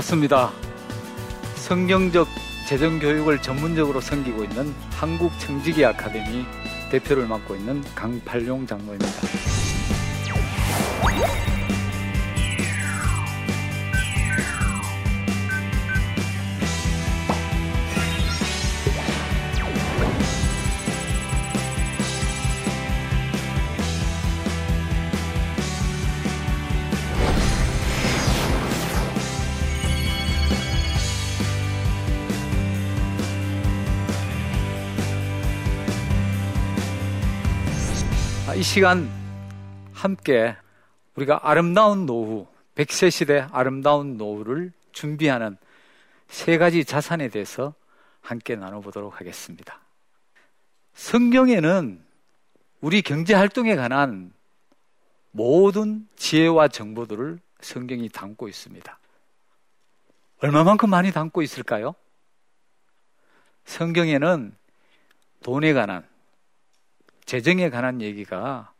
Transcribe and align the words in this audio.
반갑습니다. 0.00 0.50
성경적 1.56 2.26
재정 2.66 2.98
교육을 2.98 3.42
전문적으로 3.42 4.00
섬기고 4.00 4.44
있는 4.44 4.74
한국 4.92 5.32
청지기 5.38 5.84
아카데미 5.84 6.44
대표를 6.90 7.26
맡고 7.26 7.54
있는 7.56 7.82
강팔용 7.94 8.66
장로입니다. 8.66 9.49
시간 38.72 39.10
함께 39.92 40.54
우리가 41.16 41.40
아름다운 41.42 42.06
노후, 42.06 42.46
백세 42.76 43.10
시대 43.10 43.44
아름다운 43.50 44.16
노후를 44.16 44.70
준비하는 44.92 45.56
세 46.28 46.56
가지 46.56 46.84
자산에 46.84 47.30
대해서 47.30 47.74
함께 48.20 48.54
나눠보도록 48.54 49.18
하겠습니다. 49.18 49.80
성경에는 50.94 52.00
우리 52.80 53.02
경제 53.02 53.34
활동에 53.34 53.74
관한 53.74 54.32
모든 55.32 56.06
지혜와 56.14 56.68
정보들을 56.68 57.40
성경이 57.62 58.08
담고 58.08 58.46
있습니다. 58.46 58.98
얼마만큼 60.42 60.88
많이 60.88 61.10
담고 61.10 61.42
있을까요? 61.42 61.96
성경에는 63.64 64.54
돈에 65.42 65.72
관한 65.72 66.09
재정에 67.30 67.70
관한 67.70 68.02
얘기가 68.02 68.74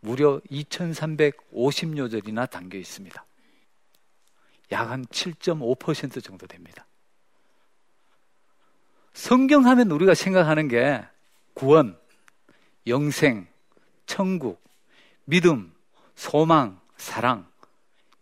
무려 0.00 0.40
2350여 0.50 2.10
절이나 2.10 2.44
담겨 2.46 2.76
있습니다. 2.76 3.24
약 4.72 4.90
한 4.90 5.06
7.5% 5.06 6.20
정도 6.20 6.48
됩니다. 6.48 6.84
성경 9.12 9.66
하면 9.66 9.88
우리가 9.92 10.14
생각하는 10.14 10.66
게 10.66 11.04
구원, 11.54 11.96
영생, 12.88 13.46
천국, 14.04 14.60
믿음, 15.24 15.72
소망, 16.16 16.80
사랑, 16.96 17.48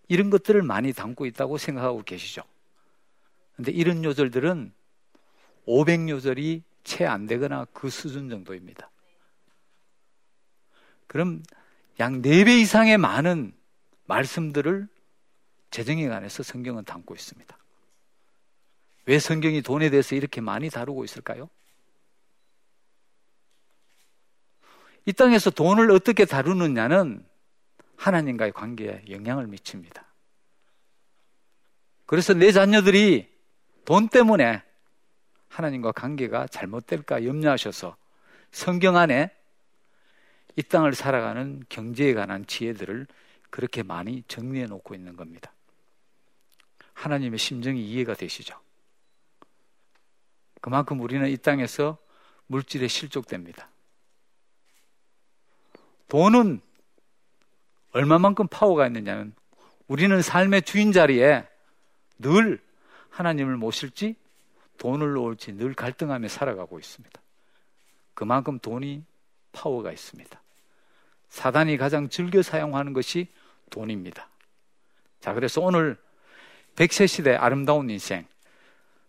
이런 0.08 0.28
것들을 0.28 0.60
많이 0.60 0.92
담고 0.92 1.24
있다고 1.24 1.56
생각하고 1.56 2.02
계시죠. 2.02 2.42
근데 3.56 3.72
이런 3.72 4.04
요절들은 4.04 4.74
500요절이 5.66 6.60
채 6.84 7.06
안 7.06 7.24
되거나 7.24 7.64
그 7.72 7.88
수준 7.88 8.28
정도입니다. 8.28 8.90
그럼 11.08 11.42
약 11.98 12.12
4배 12.12 12.60
이상의 12.60 12.96
많은 12.98 13.52
말씀들을 14.06 14.86
재정에 15.70 16.06
관해서 16.08 16.42
성경은 16.42 16.84
담고 16.84 17.14
있습니다. 17.14 17.58
왜 19.06 19.18
성경이 19.18 19.62
돈에 19.62 19.90
대해서 19.90 20.14
이렇게 20.14 20.40
많이 20.40 20.70
다루고 20.70 21.04
있을까요? 21.04 21.48
이 25.06 25.12
땅에서 25.12 25.50
돈을 25.50 25.90
어떻게 25.90 26.26
다루느냐는 26.26 27.24
하나님과의 27.96 28.52
관계에 28.52 29.02
영향을 29.08 29.46
미칩니다. 29.46 30.06
그래서 32.04 32.34
내 32.34 32.52
자녀들이 32.52 33.28
돈 33.84 34.08
때문에 34.08 34.62
하나님과 35.48 35.92
관계가 35.92 36.46
잘못될까 36.48 37.24
염려하셔서 37.24 37.96
성경 38.50 38.96
안에 38.96 39.37
이 40.58 40.62
땅을 40.64 40.92
살아가는 40.92 41.62
경제에 41.68 42.14
관한 42.14 42.44
지혜들을 42.44 43.06
그렇게 43.48 43.84
많이 43.84 44.24
정리해 44.26 44.66
놓고 44.66 44.92
있는 44.92 45.14
겁니다. 45.14 45.52
하나님의 46.94 47.38
심정이 47.38 47.80
이해가 47.80 48.14
되시죠? 48.14 48.58
그만큼 50.60 50.98
우리는 50.98 51.28
이 51.30 51.36
땅에서 51.36 51.96
물질에 52.48 52.88
실족됩니다. 52.88 53.70
돈은 56.08 56.60
얼마만큼 57.92 58.48
파워가 58.48 58.88
있느냐면 58.88 59.36
우리는 59.86 60.20
삶의 60.20 60.62
주인 60.62 60.90
자리에 60.90 61.46
늘 62.18 62.60
하나님을 63.10 63.56
모실지 63.58 64.16
돈을 64.78 65.12
놓을지 65.12 65.52
늘 65.52 65.74
갈등하며 65.74 66.26
살아가고 66.26 66.80
있습니다. 66.80 67.22
그만큼 68.14 68.58
돈이 68.58 69.04
파워가 69.52 69.92
있습니다. 69.92 70.42
사단이 71.28 71.76
가장 71.76 72.08
즐겨 72.08 72.42
사용하는 72.42 72.92
것이 72.92 73.28
돈입니다. 73.70 74.28
자, 75.20 75.34
그래서 75.34 75.60
오늘 75.60 75.96
백세 76.76 77.06
시대 77.06 77.34
아름다운 77.34 77.90
인생 77.90 78.26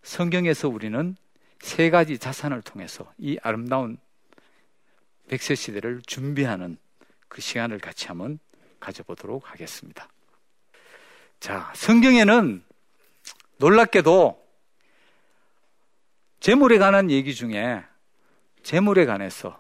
성경에서 0.04 0.70
우리는 0.70 1.16
세 1.60 1.90
가지 1.90 2.18
자산을 2.18 2.62
통해서 2.62 3.12
이 3.18 3.38
아름다운 3.42 3.98
백세 5.28 5.56
시대를 5.56 6.02
준비하는 6.06 6.78
그 7.28 7.42
시간을 7.42 7.80
같이 7.80 8.08
한번 8.08 8.40
가져보도록 8.80 9.52
하겠습니다. 9.52 10.08
자, 11.40 11.72
성경에는 11.76 12.64
놀랍게도 13.58 14.48
재물에 16.40 16.78
관한 16.78 17.12
얘기 17.12 17.36
중에 17.36 17.84
재물에 18.64 19.06
관해서 19.06 19.60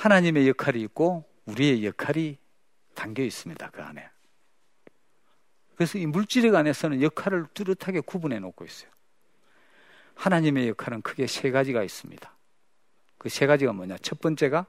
하나님의 0.00 0.48
역할이 0.48 0.80
있고 0.82 1.24
우리의 1.44 1.84
역할이 1.84 2.38
담겨 2.94 3.22
있습니다. 3.22 3.70
그 3.70 3.82
안에. 3.82 4.08
그래서 5.76 5.98
이 5.98 6.06
물질에 6.06 6.50
관해서는 6.50 7.02
역할을 7.02 7.46
뚜렷하게 7.52 8.00
구분해 8.00 8.38
놓고 8.38 8.64
있어요. 8.64 8.90
하나님의 10.14 10.68
역할은 10.68 11.02
크게 11.02 11.26
세 11.26 11.50
가지가 11.50 11.82
있습니다. 11.82 12.34
그 13.18 13.28
세 13.28 13.46
가지가 13.46 13.74
뭐냐? 13.74 13.98
첫 13.98 14.20
번째가 14.20 14.66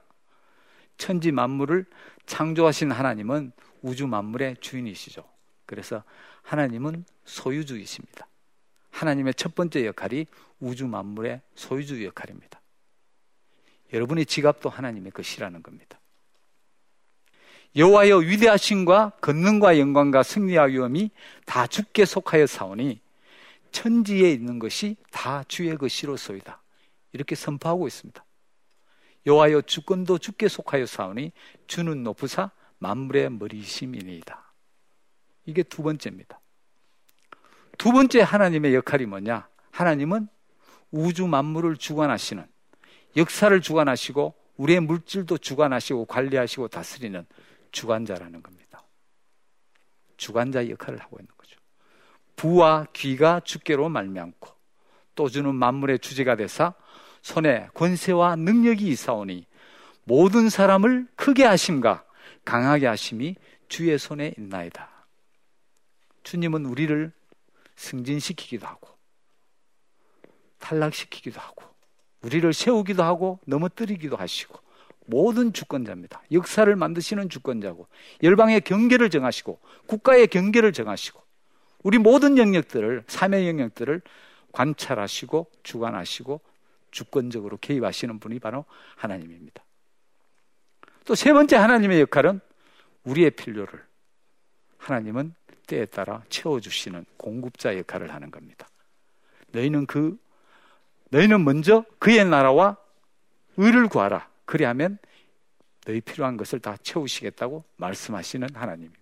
천지 0.98 1.32
만물을 1.32 1.86
창조하신 2.26 2.92
하나님은 2.92 3.54
우주 3.82 4.08
만물의 4.08 4.58
주인이시죠. 4.60 5.24
그래서 5.66 6.04
하나님은 6.42 7.06
소유주이십니다. 7.24 8.28
하나님의 8.92 9.34
첫 9.36 9.56
번째 9.56 9.86
역할이 9.86 10.26
우주 10.60 10.88
만물의 10.88 11.42
소유주 11.56 12.04
역할입니다. 12.06 12.61
여러분의 13.94 14.26
지갑도 14.26 14.70
하나님의 14.70 15.12
것이라는 15.12 15.62
겁니다. 15.64 16.00
여호와여 17.76 18.18
위대하신과 18.18 19.12
권능과 19.22 19.80
영광과 19.80 20.24
승리와 20.24 20.66
위엄이 20.66 21.12
다 21.46 21.68
주께 21.68 22.04
속하여 22.06 22.46
사오니 22.46 23.00
천지에 23.72 24.32
있는 24.32 24.60
것이 24.60 24.98
다 25.10 25.44
주의 25.48 25.76
것이로소이다. 25.78 26.62
이렇게 27.14 27.36
선포하고 27.36 27.88
있습니다. 27.88 28.24
여호와여 29.26 29.62
주권도 29.62 30.18
주께 30.18 30.48
속하여 30.48 30.86
사오니 30.86 31.32
주는 31.68 32.04
높으사 32.04 32.52
만물의 32.80 33.32
머리심이니이다. 33.32 34.54
이게 35.46 35.64
두 35.64 35.84
번째입니다. 35.84 36.40
두 37.78 37.92
번째 37.92 38.22
하나님의 38.22 38.76
역할이 38.76 39.06
뭐냐? 39.06 39.48
하나님은 39.72 40.28
우주 40.92 41.28
만물을 41.28 41.78
주관하시는 41.78 42.46
역사를 43.16 43.62
주관하시고 43.62 44.34
우리의 44.58 44.80
물질도 44.82 45.38
주관하시고 45.38 46.06
관리하시고 46.06 46.68
다스리는 46.68 47.26
주관자라는 47.72 48.44
겁니다. 48.44 48.84
주관자 50.18 50.70
역할을 50.70 51.00
하고 51.00 51.18
있는 51.20 51.30
거죠. 51.38 51.60
부와 52.36 52.88
귀가 52.94 53.40
주께로 53.40 53.90
말미암고 53.90 54.50
또 55.16 55.30
주는 55.30 55.54
만물의 55.54 56.00
주제가 56.00 56.36
되사 56.36 56.74
손에 57.22 57.70
권세와 57.74 58.36
능력이 58.36 58.88
있사오니 58.88 59.46
모든 60.04 60.50
사람을 60.50 61.08
크게 61.16 61.44
하심과 61.44 62.06
강하게 62.46 62.88
하심이 62.88 63.36
주의 63.68 63.98
손에 63.98 64.34
있나이다. 64.38 64.90
주님은 66.24 66.66
우리를 66.66 67.12
승진시키기도 67.76 68.68
하고 68.68 68.90
탈락시키기도 70.60 71.40
하고 71.40 71.71
우리를 72.24 72.54
세우기도 72.54 73.04
하고 73.04 73.40
넘어뜨리기도 73.46 74.16
하시고 74.16 74.60
모든 75.06 75.52
주권자입니다. 75.54 76.22
역사를 76.32 76.74
만드시는 76.76 77.30
주권자고 77.30 77.88
열방의 78.24 78.62
경계를 78.62 79.10
정하시고 79.10 79.60
국가의 79.88 80.28
경계를 80.28 80.74
정하시고 80.74 81.22
우리 81.84 81.98
모든 81.98 82.38
영역들을 82.38 83.04
삶의 83.08 83.48
영역들을 83.48 84.02
관찰하시고 84.52 85.48
주관하시고 85.64 86.42
주권적으로 86.92 87.58
개입하시는 87.58 88.20
분이 88.20 88.40
바로 88.40 88.66
하나님입니다. 88.96 89.64
또 91.06 91.16
세 91.16 91.34
번째 91.34 91.56
하나님의 91.56 92.02
역할은 92.02 92.40
우리의 93.04 93.32
필요를 93.32 93.84
하나님은 94.78 95.34
때에 95.68 95.86
따라 95.86 96.24
채워주시는 96.30 97.06
공급자 97.18 97.78
역할을 97.78 98.14
하는 98.14 98.30
겁니다. 98.30 98.68
너희는 99.52 99.86
그, 99.88 100.18
너희는 101.12 101.44
먼저 101.44 101.86
그의 102.00 102.26
나라와 102.26 102.78
의를 103.58 103.88
구하라. 103.88 104.30
그리하면 104.46 104.98
너희 105.86 106.02
필요한 106.02 106.38
것을 106.38 106.60
다 106.60 106.78
채우시겠다고 106.82 107.64
말씀하시는 107.78 108.48
하나님입니다. 108.54 109.00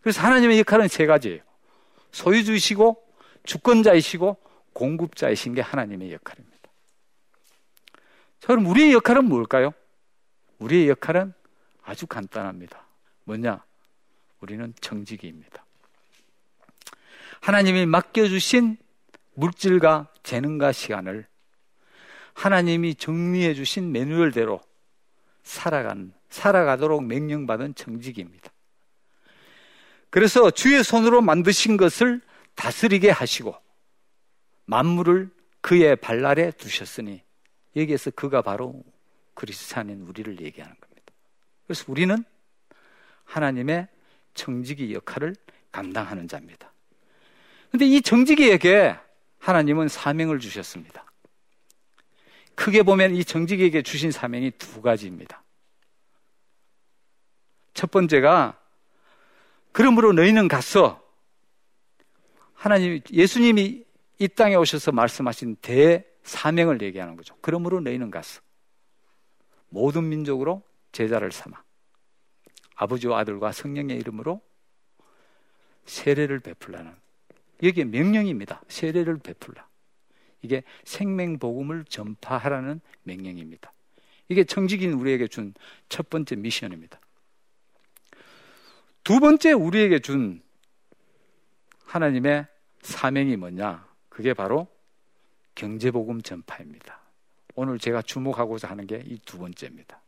그래서 0.00 0.20
하나님의 0.22 0.58
역할은 0.60 0.88
세 0.88 1.06
가지예요. 1.06 1.42
소유주이시고, 2.10 3.02
주권자이시고, 3.44 4.36
공급자이신 4.72 5.54
게 5.54 5.60
하나님의 5.60 6.12
역할입니다. 6.12 6.58
자, 8.40 8.48
그럼 8.48 8.66
우리의 8.66 8.92
역할은 8.92 9.26
뭘까요? 9.26 9.72
우리의 10.58 10.88
역할은 10.88 11.32
아주 11.84 12.06
간단합니다. 12.06 12.86
뭐냐? 13.24 13.64
우리는 14.40 14.74
정직이입니다. 14.80 15.64
하나님이 17.40 17.86
맡겨주신 17.86 18.76
물질과 19.34 20.11
재능과 20.22 20.72
시간을 20.72 21.26
하나님이 22.34 22.94
정리해 22.94 23.54
주신 23.54 23.92
매뉴얼대로 23.92 24.60
살아간, 25.42 26.14
살아가도록 26.30 27.04
명령받은 27.04 27.74
정직입니다. 27.74 28.50
그래서 30.10 30.50
주의 30.50 30.82
손으로 30.84 31.20
만드신 31.20 31.76
것을 31.76 32.20
다스리게 32.54 33.10
하시고 33.10 33.54
만물을 34.66 35.30
그의 35.60 35.96
발날에 35.96 36.50
두셨으니 36.52 37.22
여기에서 37.76 38.10
그가 38.10 38.42
바로 38.42 38.82
그리스찬인 39.34 40.02
우리를 40.02 40.40
얘기하는 40.40 40.74
겁니다. 40.78 41.12
그래서 41.66 41.84
우리는 41.88 42.22
하나님의 43.24 43.88
정직이 44.34 44.92
역할을 44.92 45.34
감당하는 45.70 46.28
자입니다. 46.28 46.70
근데 47.70 47.86
이 47.86 48.02
정직이에게 48.02 48.96
하나님은 49.42 49.88
사명을 49.88 50.38
주셨습니다. 50.38 51.04
크게 52.54 52.84
보면 52.84 53.16
이 53.16 53.24
정직에게 53.24 53.82
주신 53.82 54.12
사명이 54.12 54.52
두 54.52 54.80
가지입니다. 54.80 55.42
첫 57.74 57.90
번째가 57.90 58.60
그러므로 59.72 60.12
너희는 60.12 60.46
가서 60.46 61.02
하나님 62.54 63.00
예수님이 63.10 63.84
이 64.20 64.28
땅에 64.28 64.54
오셔서 64.54 64.92
말씀하신 64.92 65.56
대사명을 65.56 66.80
얘기하는 66.82 67.16
거죠. 67.16 67.36
그러므로 67.40 67.80
너희는 67.80 68.12
가서 68.12 68.40
모든 69.70 70.08
민족으로 70.08 70.62
제자를 70.92 71.32
삼아 71.32 71.60
아버지와 72.76 73.18
아들과 73.18 73.50
성령의 73.50 73.96
이름으로 73.96 74.40
세례를 75.86 76.38
베풀라는 76.38 77.01
여기에 77.62 77.84
명령입니다. 77.84 78.62
세례를 78.68 79.18
베풀라. 79.18 79.66
이게 80.42 80.62
생명 80.84 81.38
복음을 81.38 81.84
전파하라는 81.88 82.80
명령입니다. 83.04 83.72
이게 84.28 84.44
정직인 84.44 84.92
우리에게 84.94 85.28
준 85.28 85.54
첫 85.88 86.08
번째 86.10 86.36
미션입니다. 86.36 86.98
두 89.04 89.20
번째 89.20 89.52
우리에게 89.52 89.98
준 89.98 90.42
하나님의 91.86 92.46
사명이 92.82 93.36
뭐냐? 93.36 93.86
그게 94.08 94.32
바로 94.34 94.66
경제복음 95.54 96.22
전파입니다. 96.22 96.98
오늘 97.54 97.78
제가 97.78 98.02
주목하고자 98.02 98.68
하는 98.70 98.86
게 98.86 99.02
이 99.06 99.18
두 99.24 99.38
번째입니다. 99.38 100.00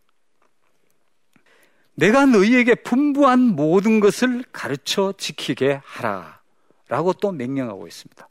내가 1.96 2.26
너희에게 2.26 2.74
풍부한 2.76 3.40
모든 3.40 4.00
것을 4.00 4.42
가르쳐 4.52 5.12
지키게 5.16 5.80
하라. 5.84 6.40
라고 6.88 7.12
또 7.12 7.32
명령하고 7.32 7.86
있습니다. 7.86 8.28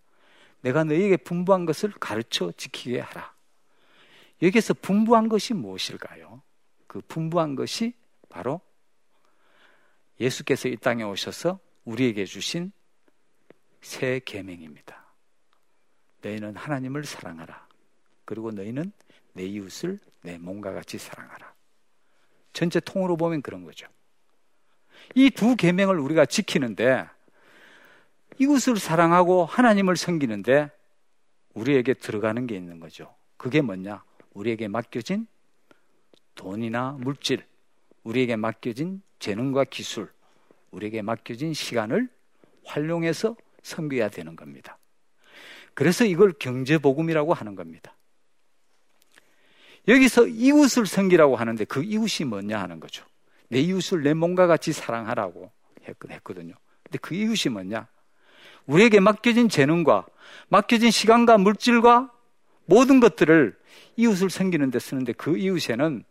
내가 0.62 0.84
너희에게 0.84 1.18
풍부한 1.18 1.66
것을 1.66 1.92
가르쳐 1.92 2.52
지키게 2.56 3.00
하라. 3.00 3.34
여기에서 4.42 4.74
풍부한 4.74 5.30
것이 5.30 5.54
무엇일까요? 5.54 6.42
그 6.88 7.02
풍부한 7.08 7.56
것이 7.56 7.94
바로 8.30 8.62
예수께서 10.20 10.70
이 10.70 10.78
땅에 10.78 11.04
오셔서 11.04 11.60
우리에게 11.86 12.26
주신 12.26 12.72
새 13.82 14.22
계명입니다. 14.24 15.04
너희는 16.22 16.56
하나님을 16.56 17.04
사랑하라. 17.04 17.68
그리고 18.26 18.52
너희는 18.52 18.92
내 19.34 19.44
이웃을 19.44 20.00
내 20.22 20.38
몸과 20.38 20.72
같이 20.72 20.98
사랑하라. 20.98 21.54
전체 22.54 22.80
통으로 22.80 23.18
보면 23.18 23.42
그런 23.42 23.64
거죠. 23.64 23.88
이 25.16 25.30
두 25.32 25.56
계명을 25.56 26.00
우리가 26.00 26.26
지키는데 26.26 27.06
이웃을 28.40 28.78
사랑하고 28.78 29.46
하나님을 29.46 29.96
섬기는데 29.96 30.70
우리에게 31.54 31.94
들어가는 31.94 32.48
게 32.48 32.56
있는 32.56 32.80
거죠. 32.80 33.14
그게 33.38 33.62
뭐냐? 33.62 34.04
우리에게 34.34 34.68
맡겨진 34.68 35.28
돈이나 36.36 36.98
물질, 37.00 37.46
우리에게 38.04 38.36
맡겨진 38.36 39.02
재능과 39.20 39.66
기술, 39.66 40.12
우리에게 40.72 41.02
맡겨진 41.02 41.54
시간을 41.54 42.10
활용해서 42.66 43.36
섬겨야 43.62 44.10
되는 44.10 44.36
겁니다. 44.36 44.78
그래서 45.74 46.06
이걸 46.06 46.34
경제복음이라고 46.34 47.34
하는 47.34 47.56
겁니다. 47.56 47.96
여기서 49.88 50.28
이웃을 50.28 50.86
섬기라고 50.86 51.36
하는데 51.36 51.66
그 51.66 51.84
이웃이 51.84 52.28
뭐냐 52.28 52.60
하는 52.60 52.80
거죠. 52.80 53.06
내 53.50 53.60
이웃을 53.60 54.04
내 54.04 54.14
몸과 54.14 54.48
같이 54.48 54.72
사랑하라고 54.72 55.52
했거든요. 55.88 56.56
근데 56.84 56.98
그 57.00 57.16
이웃이 57.16 57.52
뭐냐? 57.52 57.88
우리에게 58.68 59.00
맡겨진 59.00 59.50
재능과 59.50 60.06
맡겨진 60.50 60.92
시간과 60.92 61.38
물질과 61.38 62.12
모든 62.66 63.00
것들을 63.00 63.58
이웃을 63.98 64.30
섬기는 64.30 64.72
데 64.72 64.80
쓰는데 64.80 65.14
그 65.14 65.38
이웃에는 65.38 66.04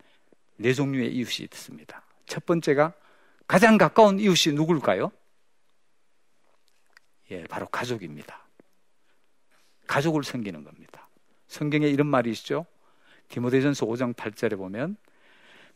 네 0.56 0.72
종류의 0.72 1.14
이웃이 1.14 1.44
있습니다. 1.44 2.02
첫 2.26 2.46
번째가 2.46 2.92
가장 3.46 3.78
가까운 3.78 4.20
이웃이 4.20 4.54
누굴까요? 4.54 5.10
예, 7.30 7.44
바로 7.44 7.66
가족입니다. 7.66 8.46
가족을 9.86 10.22
섬기는 10.22 10.62
겁니다. 10.64 11.08
성경에 11.48 11.86
이런 11.88 12.06
말이 12.06 12.30
있죠. 12.30 12.66
디모데전서 13.28 13.86
5장 13.86 14.14
8절에 14.14 14.56
보면 14.56 14.96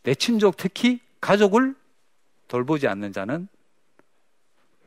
내 0.03 0.15
친족 0.15 0.57
특히 0.57 1.01
가족을 1.21 1.75
돌보지 2.49 2.87
않는 2.87 3.13
자는 3.13 3.49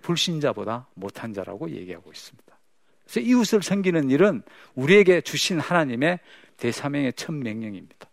불신자보다 0.01 0.87
못한 0.93 1.33
자라고 1.33 1.69
얘기하고 1.69 2.11
있습니다. 2.11 2.59
그래서 3.03 3.19
이웃을 3.21 3.61
섬기는 3.61 4.09
일은 4.09 4.43
우리에게 4.75 5.21
주신 5.21 5.59
하나님의 5.59 6.19
대사명의 6.57 7.13
첫 7.13 7.33
명령입니다. 7.33 8.09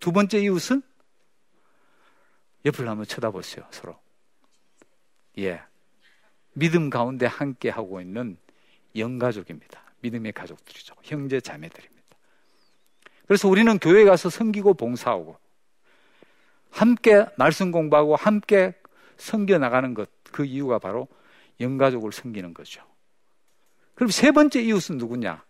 두 0.00 0.12
번째 0.12 0.40
이웃은 0.40 0.82
옆을 2.64 2.88
한번 2.88 3.06
쳐다보세요, 3.06 3.66
서로. 3.70 3.98
예. 5.38 5.60
믿음 6.54 6.90
가운데 6.90 7.26
함께 7.26 7.68
하고 7.70 8.00
있는 8.00 8.36
영가족입니다. 8.96 9.82
믿음의 10.00 10.32
가족들이죠. 10.32 10.94
형제 11.02 11.40
자매들입니다. 11.40 11.98
그래서 13.26 13.48
우리는 13.48 13.78
교회 13.78 14.04
가서 14.04 14.30
섬기고 14.30 14.74
봉사하고 14.74 15.38
함께 16.70 17.26
말씀 17.36 17.70
공부하고 17.70 18.16
함께 18.16 18.74
섬겨 19.18 19.58
나가는 19.58 19.94
것 19.94 20.18
그 20.30 20.44
이유가 20.44 20.78
바로 20.78 21.08
영가족을 21.60 22.12
섬기는 22.12 22.54
거죠. 22.54 22.82
그럼 23.94 24.10
세 24.10 24.30
번째 24.30 24.62
이웃은 24.62 24.98
누구냐? 24.98 25.44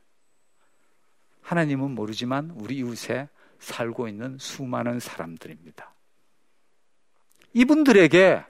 하나님은 1.43 1.91
모르지만 1.93 2.51
우리 2.55 2.77
이웃에 2.77 3.29
살고 3.59 4.09
있는 4.09 4.39
수많은 4.39 5.01
사람들입니다. 5.01 5.93
이분들에게 7.55 8.45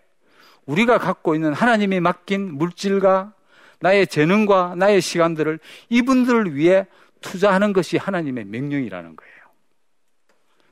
우리가 0.67 0.99
갖고 0.99 1.35
있는 1.35 1.53
하나님이 1.53 2.00
맡긴 2.00 2.55
물질과 2.55 3.35
나의 3.81 4.07
재능과 4.07 4.75
나의 4.77 5.00
시간들을 5.00 5.61
이분들을 5.88 6.55
위해 6.55 6.87
투자하는 7.21 7.73
것이 7.73 7.97
하나님의 7.97 8.45
명령이라는 8.45 9.17
거예요. 9.17 9.35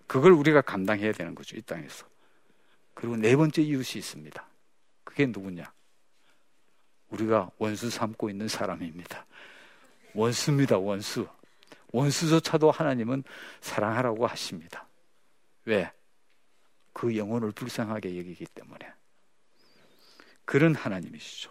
그걸 0.06 0.32
우리가 0.32 0.60
감당해야 0.60 1.12
되는 1.12 1.34
거죠, 1.34 1.56
이 1.56 1.62
땅에서. 1.62 2.06
그리고 2.94 3.16
네 3.16 3.36
번째 3.36 3.62
이웃이 3.62 3.98
있습니다. 3.98 4.46
그게 5.04 5.26
누구냐? 5.26 5.72
우리가 7.10 7.50
원수 7.58 7.90
삼고 7.90 8.30
있는 8.30 8.48
사람입니다. 8.48 9.26
원수입니다, 10.14 10.78
원수. 10.78 11.26
원수조차도 11.92 12.70
하나님은 12.70 13.24
사랑하라고 13.60 14.26
하십니다. 14.26 14.86
왜? 15.64 15.90
그 16.92 17.16
영혼을 17.16 17.52
불쌍하게 17.52 18.18
여기기 18.18 18.46
때문에. 18.46 18.86
그런 20.44 20.74
하나님이시죠. 20.74 21.50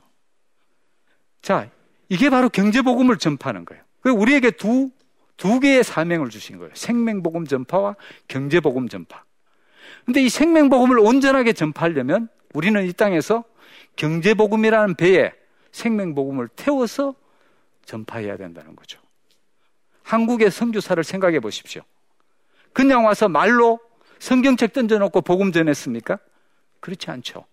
자, 1.41 1.69
이게 2.09 2.29
바로 2.29 2.50
경제복음을 2.50 3.17
전파하는 3.17 3.65
거예요. 3.65 3.83
우리에게 4.03 4.51
두, 4.51 4.91
두 5.38 5.59
개의 5.59 5.83
사명을 5.83 6.29
주신 6.29 6.57
거예요. 6.57 6.74
생명복음 6.75 7.45
전파와 7.45 7.95
경제복음 8.27 8.88
전파. 8.88 9.24
근데 10.05 10.21
이 10.24 10.29
생명복음을 10.29 11.00
온전하게 11.00 11.53
전파하려면 11.53 12.29
우리는 12.53 12.85
이 12.85 12.93
땅에서 12.93 13.43
경제복음이라는 13.95 14.95
배에 14.95 15.33
생명 15.75 16.15
복음을 16.15 16.48
태워서 16.48 17.15
전파해야 17.84 18.38
된다는 18.38 18.77
거죠. 18.77 18.98
한국의 20.03 20.50
선교사를 20.50 21.03
생각해 21.03 21.41
보십시오. 21.41 21.82
그냥 22.72 23.05
와서 23.05 23.27
말로 23.27 23.82
성경책 24.20 24.72
던져놓고 24.72 25.22
복음 25.22 25.51
전했습니까? 25.51 26.17
그렇지 26.79 27.12
않죠. 27.12 27.46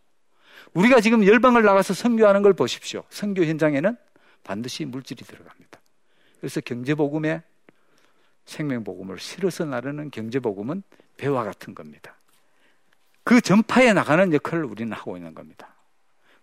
우리가 0.72 1.00
지금 1.00 1.26
열방을 1.26 1.64
나가서 1.64 1.94
선교하는 1.94 2.42
걸 2.42 2.52
보십시오. 2.52 3.02
선교 3.10 3.44
현장에는 3.44 3.96
반드시 4.44 4.84
물질이 4.84 5.24
들어갑니다. 5.24 5.80
그래서 6.38 6.60
경제복음에 6.60 7.42
생명복음을 8.44 9.18
실어서 9.18 9.64
나르는 9.64 10.12
경제복음은 10.12 10.84
배와 11.16 11.42
같은 11.42 11.74
겁니다. 11.74 12.16
그 13.24 13.40
전파에 13.40 13.92
나가는 13.92 14.32
역할을 14.32 14.64
우리는 14.64 14.92
하고 14.92 15.16
있는 15.16 15.34
겁니다. 15.34 15.74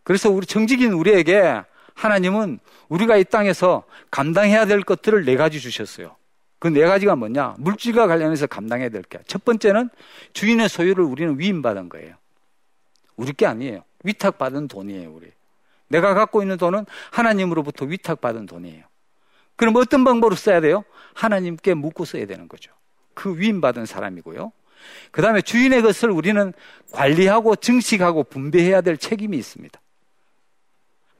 그래서 0.04 0.30
우리 0.30 0.46
정직인 0.46 0.94
우리에게 0.94 1.64
하나님은 1.94 2.60
우리가 2.88 3.18
이 3.18 3.24
땅에서 3.24 3.84
감당해야 4.10 4.66
될 4.66 4.82
것들을 4.82 5.26
네 5.26 5.36
가지 5.36 5.60
주셨어요. 5.60 6.16
그 6.60 6.68
네 6.68 6.86
가지가 6.86 7.16
뭐냐? 7.16 7.56
물질과 7.58 8.08
관련해서 8.08 8.46
감당해야 8.48 8.90
될 8.90 9.04
게. 9.04 9.20
첫 9.28 9.46
번째는 9.46 9.90
주인의 10.34 10.68
소유를 10.70 11.04
우리는 11.04 11.40
위임받은 11.40 11.90
거예요. 11.90 12.16
우리 13.16 13.34
게 13.34 13.46
아니에요. 13.46 13.84
위탁받은 14.04 14.68
돈이에요, 14.68 15.12
우리. 15.14 15.32
내가 15.88 16.14
갖고 16.14 16.42
있는 16.42 16.58
돈은 16.58 16.86
하나님으로부터 17.12 17.86
위탁받은 17.86 18.46
돈이에요. 18.46 18.84
그럼 19.56 19.76
어떤 19.78 20.04
방법으로 20.04 20.36
써야 20.36 20.62
돼요? 20.62 20.84
하나님께 21.14 21.74
묻고 21.74 22.06
써야 22.06 22.26
되는 22.26 22.48
거죠. 22.48 22.72
그 23.14 23.38
위임받은 23.38 23.86
사람이고요. 23.86 24.52
그 25.12 25.22
다음에 25.22 25.42
주인의 25.42 25.82
것을 25.82 26.12
우리는 26.12 26.54
관리하고 26.92 27.56
증식하고 27.58 28.24
분배해야 28.26 28.82
될 28.82 28.98
책임이 28.98 29.38
있습니다. 29.38 29.80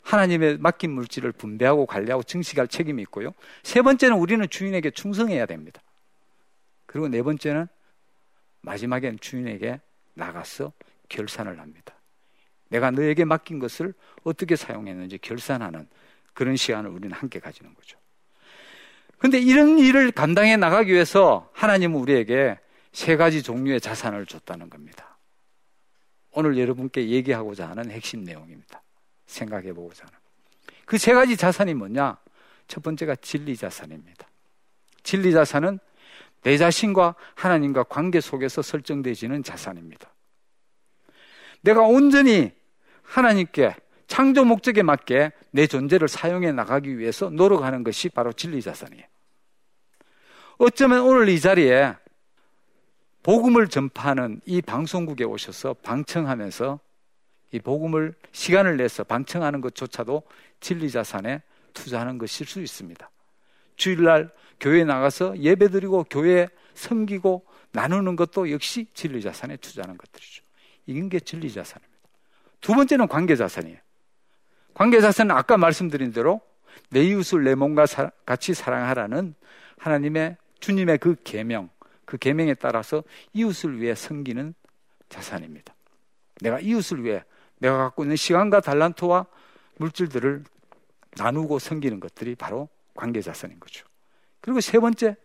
하나님의 0.10 0.58
맡긴 0.58 0.92
물질을 0.92 1.32
분배하고 1.32 1.86
관리하고 1.86 2.24
증식할 2.24 2.68
책임이 2.68 3.04
있고요. 3.04 3.32
세 3.62 3.84
번째는 3.84 4.18
우리는 4.18 4.48
주인에게 4.50 4.90
충성해야 4.90 5.46
됩니다. 5.46 5.84
그리고 6.88 7.08
네 7.08 7.22
번째는 7.22 7.68
마지막엔 8.62 9.20
주인에게 9.20 9.80
나가서 10.16 10.74
결산을 11.10 11.60
합니다. 11.60 11.94
내가 12.70 12.90
너에게 12.90 13.24
맡긴 13.24 13.60
것을 13.60 13.94
어떻게 14.24 14.56
사용했는지 14.56 15.20
결산하는 15.20 15.88
그런 16.34 16.56
시간을 16.56 16.90
우리는 16.90 17.16
함께 17.16 17.40
가지는 17.40 17.76
거죠. 17.76 18.00
근데 19.20 19.38
이런 19.38 19.78
일을 19.78 20.12
감당해 20.12 20.58
나가기 20.58 20.92
위해서 20.92 21.52
하나님은 21.54 22.00
우리에게 22.00 22.58
세 22.94 23.16
가지 23.16 23.44
종류의 23.44 23.80
자산을 23.80 24.26
줬다는 24.26 24.72
겁니다. 24.72 25.20
오늘 26.32 26.58
여러분께 26.58 27.10
얘기하고자 27.10 27.70
하는 27.70 27.92
핵심 27.92 28.24
내용입니다. 28.24 28.82
생각해 29.30 29.74
보고자 29.74 30.06
하는. 30.06 30.18
그 30.86 30.98
세 30.98 31.14
가지 31.14 31.38
자산이 31.38 31.76
뭐냐? 31.76 32.18
첫 32.68 32.84
번째가 32.84 33.16
진리 33.18 33.56
자산입니다. 33.56 34.28
진리 35.04 35.32
자산은 35.32 35.80
내 36.42 36.58
자신과 36.58 37.16
하나님과 37.36 37.84
관계 37.84 38.22
속에서 38.22 38.62
설정되지는 38.62 39.44
자산입니다. 39.44 40.10
내가 41.62 41.82
온전히 41.82 42.52
하나님께 43.04 43.76
창조 44.08 44.46
목적에 44.46 44.82
맞게 44.82 45.32
내 45.52 45.68
존재를 45.68 46.08
사용해 46.08 46.52
나가기 46.52 46.98
위해서 46.98 47.30
노력하는 47.30 47.84
것이 47.84 48.10
바로 48.10 48.34
진리 48.34 48.62
자산이에요. 48.62 49.06
어쩌면 50.58 51.02
오늘 51.02 51.30
이 51.30 51.40
자리에 51.40 51.96
복음을 53.22 53.68
전파하는 53.68 54.42
이 54.46 54.62
방송국에 54.62 55.24
오셔서 55.24 55.76
방청하면서 55.84 56.80
이 57.52 57.60
복음을 57.60 58.14
시간을 58.32 58.78
내서 58.78 59.04
방청하는 59.04 59.62
것조차도 59.62 60.24
진리 60.60 60.90
자산에 60.92 61.42
투자하는 61.74 62.18
것일 62.18 62.48
수 62.48 62.62
있습니다. 62.62 63.10
주일날 63.76 64.30
교회에 64.60 64.84
나가서 64.84 65.38
예배드리고 65.38 66.06
교회 66.10 66.48
섬기고 66.74 67.46
나누는 67.72 68.16
것도 68.16 68.52
역시 68.52 68.88
진리 68.94 69.22
자산에 69.22 69.58
투자하는 69.58 69.98
것들이죠. 69.98 70.44
이런 70.86 71.10
게 71.10 71.20
진리 71.20 71.52
자산입니다. 71.52 72.00
두 72.62 72.74
번째는 72.74 73.08
관계 73.08 73.36
자산이에요. 73.36 73.78
관계 74.74 75.02
자산은 75.02 75.36
아까 75.36 75.58
말씀드린 75.58 76.12
대로 76.12 76.42
내 76.90 77.04
이웃을 77.04 77.44
내 77.44 77.56
몸과 77.56 77.86
같이 78.26 78.54
사랑하라는 78.54 79.34
하나님의 79.78 80.38
주님의 80.60 80.98
그 80.98 81.16
계명, 81.24 81.70
그 82.06 82.18
계명에 82.18 82.56
따라서 82.56 83.04
이웃을 83.34 83.80
위해 83.82 83.96
섬기는 83.96 84.54
자산입니다. 85.10 85.74
내가 86.42 86.60
이웃을 86.60 87.04
위해 87.04 87.24
내가 87.60 87.78
갖고 87.78 88.04
있는 88.04 88.16
시간과 88.16 88.62
달란트와 88.62 89.26
물질들을 89.78 90.44
나누고 91.18 91.60
섬기는 91.60 92.00
것들이 92.00 92.36
바로 92.36 92.70
관계 92.94 93.22
자산인 93.22 93.60
거죠. 93.60 93.86
그리고 94.42 94.62
세 94.62 94.80
번째 94.80 95.16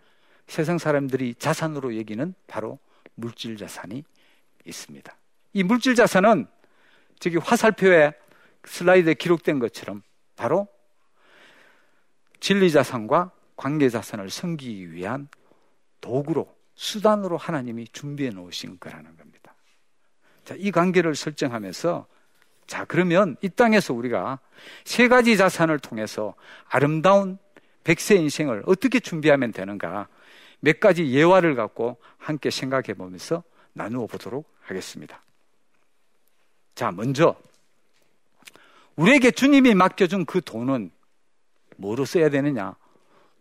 세상 0.46 0.78
사람들이 0.78 1.34
자산으로 1.36 1.96
여기는 1.96 2.34
바로 2.46 2.78
물질 3.14 3.56
자산이 3.56 4.04
있습니다. 4.64 5.16
이 5.54 5.62
물질 5.62 5.94
자산은 5.94 6.46
저기 7.20 7.36
화살표에 7.36 8.12
슬라이드에 8.64 9.14
기록된 9.14 9.58
것처럼 9.58 10.02
바로 10.36 10.68
진리 12.40 12.70
자산과 12.70 13.30
관계 13.56 13.88
자산을 13.88 14.30
섬기기 14.30 14.92
위한 14.92 15.28
도구로 16.00 16.54
수단으로 16.74 17.36
하나님이 17.36 17.88
준비해 17.88 18.30
놓으신 18.30 18.78
거라는 18.80 19.16
겁니다. 19.16 19.54
자, 20.44 20.54
이 20.58 20.70
관계를 20.70 21.14
설정하면서 21.14 22.06
자, 22.66 22.84
그러면 22.84 23.36
이 23.42 23.48
땅에서 23.48 23.94
우리가 23.94 24.38
세 24.84 25.08
가지 25.08 25.36
자산을 25.36 25.78
통해서 25.78 26.34
아름다운 26.68 27.38
백세 27.84 28.14
인생을 28.16 28.62
어떻게 28.66 29.00
준비하면 29.00 29.52
되는가 29.52 30.08
몇 30.60 30.80
가지 30.80 31.12
예화를 31.12 31.54
갖고 31.54 31.98
함께 32.16 32.50
생각해 32.50 32.94
보면서 32.94 33.42
나누어 33.74 34.06
보도록 34.06 34.50
하겠습니다. 34.62 35.22
자, 36.74 36.90
먼저 36.90 37.36
우리에게 38.96 39.30
주님이 39.30 39.74
맡겨준 39.74 40.24
그 40.24 40.40
돈은 40.40 40.90
뭐로 41.76 42.04
써야 42.04 42.30
되느냐? 42.30 42.76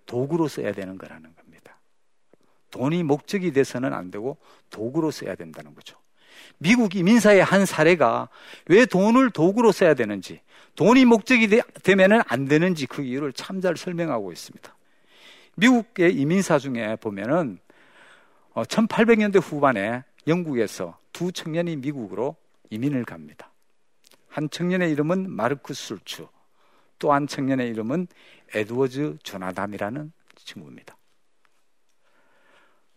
도구로 0.06 0.48
써야 0.48 0.74
되는 0.74 0.98
거라는 0.98 1.34
겁니다. 1.36 1.80
돈이 2.72 3.04
목적이 3.04 3.54
돼서는 3.54 3.94
안 3.94 4.12
되고 4.12 4.38
도구로 4.70 5.12
써야 5.12 5.36
된다는 5.36 5.74
거죠. 5.76 6.03
미국 6.58 6.96
이민사의 6.96 7.44
한 7.44 7.66
사례가 7.66 8.30
왜 8.68 8.86
돈을 8.86 9.32
도구로 9.32 9.72
써야 9.72 9.94
되는지, 9.94 10.42
돈이 10.76 11.06
목적이 11.06 11.62
되면 11.84 12.22
안 12.28 12.46
되는지 12.46 12.88
그 12.88 13.02
이유를 13.04 13.34
참 13.34 13.62
잘 13.62 13.78
설명하고 13.78 14.32
있습니다. 14.32 14.76
미국의 15.56 16.16
이민사 16.16 16.58
중에 16.58 16.96
보면은 16.98 17.60
1800년대 18.56 19.38
어, 19.38 19.40
후반에 19.40 20.04
영국에서 20.28 20.98
두 21.12 21.32
청년이 21.32 21.78
미국으로 21.78 22.36
이민을 22.70 23.06
갑니다. 23.06 23.52
한 24.30 24.50
청년의 24.50 24.92
이름은 24.92 25.30
마르크 25.30 25.74
술추, 25.74 26.28
또 27.00 27.14
한 27.14 27.28
청년의 27.28 27.70
이름은 27.70 28.08
에드워즈 28.54 29.18
조나담이라는 29.24 30.12
친구입니다. 30.36 30.96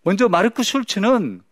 먼저 0.02 0.28
마르크 0.28 0.62
술츠는 0.62 1.42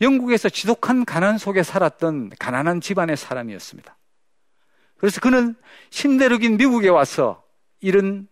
영국에서 0.00 0.48
지독한 0.48 1.04
가난 1.04 1.38
속에 1.38 1.62
살았던 1.62 2.30
가난한 2.38 2.80
집안의 2.80 3.16
사람이었습니다. 3.16 3.96
그래서 4.96 5.20
그는 5.20 5.54
신대륙인 5.90 6.56
미국에 6.56 6.88
와서 6.88 7.42
이런 7.80 8.28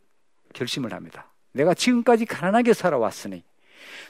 결심을 0.55 0.93
합니다. 0.93 1.33
내가 1.53 1.75
지금까지 1.75 2.27
가난하게 2.27 2.75
살아왔으니 2.75 3.43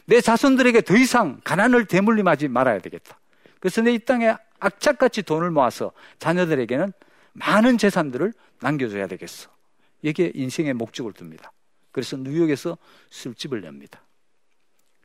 내 0.06 0.20
자손들에게 0.20 0.80
더 0.82 0.96
이상 0.96 1.40
가난을 1.44 1.86
대물림하지 1.86 2.48
말아야 2.48 2.80
되겠다. 2.80 3.18
그래서 3.60 3.80
내 3.82 3.92
이 3.92 3.98
땅에 3.98 4.34
악착같이 4.60 5.22
돈을 5.22 5.50
모아서 5.50 5.92
자녀들에게는 6.18 6.92
많은 7.32 7.78
재산들을 7.78 8.32
남겨줘야 8.60 9.06
되겠어. 9.06 9.50
이게 10.02 10.32
인생의 10.34 10.74
목적을 10.74 11.12
둡니다. 11.20 11.52
그래서 11.92 12.16
뉴욕에서 12.16 12.76
술집을 13.10 13.60
냅니다. 13.60 14.02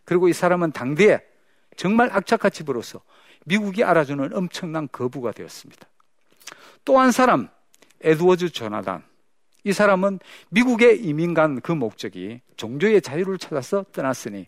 그리고 0.06 0.28
이 0.28 0.34
사람은 0.34 0.72
당대에 0.72 1.22
정말 1.76 2.10
악착같이 2.12 2.64
벌어서 2.64 3.02
미국이 3.46 3.84
알아주는 3.84 4.34
엄청난 4.34 4.88
거부가 4.92 5.32
되었습니다. 5.32 5.88
또 6.86 7.00
한 7.00 7.12
사람, 7.12 7.50
에드워즈 8.02 8.50
조나단. 8.50 9.04
이 9.66 9.72
사람은 9.72 10.20
미국에 10.50 10.94
이민 10.94 11.34
간 11.34 11.62
그 11.62 11.72
목적이 11.72 12.42
종교의 12.58 13.02
자유를 13.02 13.38
찾아서 13.38 13.86
떠났으니 13.94 14.48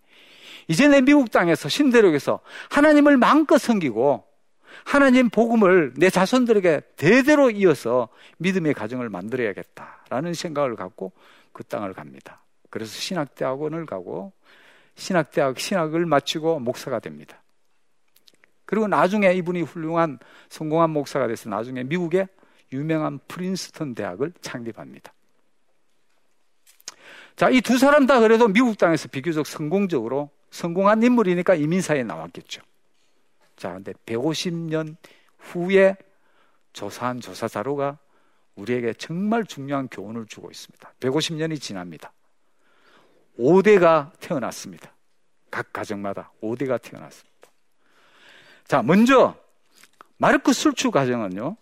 이제 0.68 0.88
내 0.90 1.00
미국 1.02 1.32
땅에서 1.32 1.70
신대륙에서 1.70 2.42
하나님을 2.70 3.16
마음껏 3.18 3.58
섬기고 3.58 4.26
하나님 4.84 5.30
복음을 5.30 5.94
내 5.96 6.10
자손들에게 6.10 6.82
대대로 6.98 7.50
이어서 7.50 8.10
믿음의 8.40 8.74
가정을 8.74 9.08
만들어야겠다라는 9.10 10.34
생각을 10.34 10.76
갖고 10.76 11.14
그 11.54 11.64
땅을 11.64 11.94
갑니다. 11.94 12.44
그래서 12.70 12.92
신학대학원을 12.92 13.86
가고 13.86 14.34
신학대학 14.96 15.60
신학을 15.60 16.06
마치고 16.06 16.60
목사가 16.60 17.00
됩니다. 17.00 17.42
그리고 18.66 18.88
나중에 18.88 19.34
이분이 19.34 19.62
훌륭한 19.62 20.20
성공한 20.50 20.90
목사가 20.90 21.28
돼서 21.28 21.50
나중에 21.50 21.84
미국에 21.84 22.28
유명한 22.74 23.20
프린스턴 23.28 23.94
대학을 23.94 24.34
창립합니다. 24.42 25.14
자, 27.36 27.50
이 27.50 27.62
두 27.62 27.78
사람 27.78 28.06
다 28.06 28.20
그래도 28.20 28.48
미국 28.48 28.78
땅에서 28.78 29.10
비교적 29.10 29.46
성공적으로 29.46 30.30
성공한 30.52 31.04
인물이니까 31.04 31.56
이민사에 31.56 32.04
나왔겠죠. 32.04 32.62
자, 33.58 33.74
근데 33.74 33.94
150년 34.06 34.96
후에 35.40 35.96
조사한 36.74 37.20
조사 37.20 37.48
자료가 37.48 37.98
우리에게 38.56 38.94
정말 38.94 39.46
중요한 39.46 39.88
교훈을 39.90 40.26
주고 40.28 40.50
있습니다. 40.50 40.94
150년이 41.00 41.60
지납니다. 41.60 42.14
5대가 43.40 44.12
태어났습니다. 44.20 44.92
각 45.52 45.72
가정마다 45.74 46.32
5대가 46.42 46.82
태어났습니다. 46.82 47.50
자, 48.66 48.82
먼저 48.82 49.36
마르크 50.18 50.54
술추 50.54 50.92
가정은요. 50.92 51.58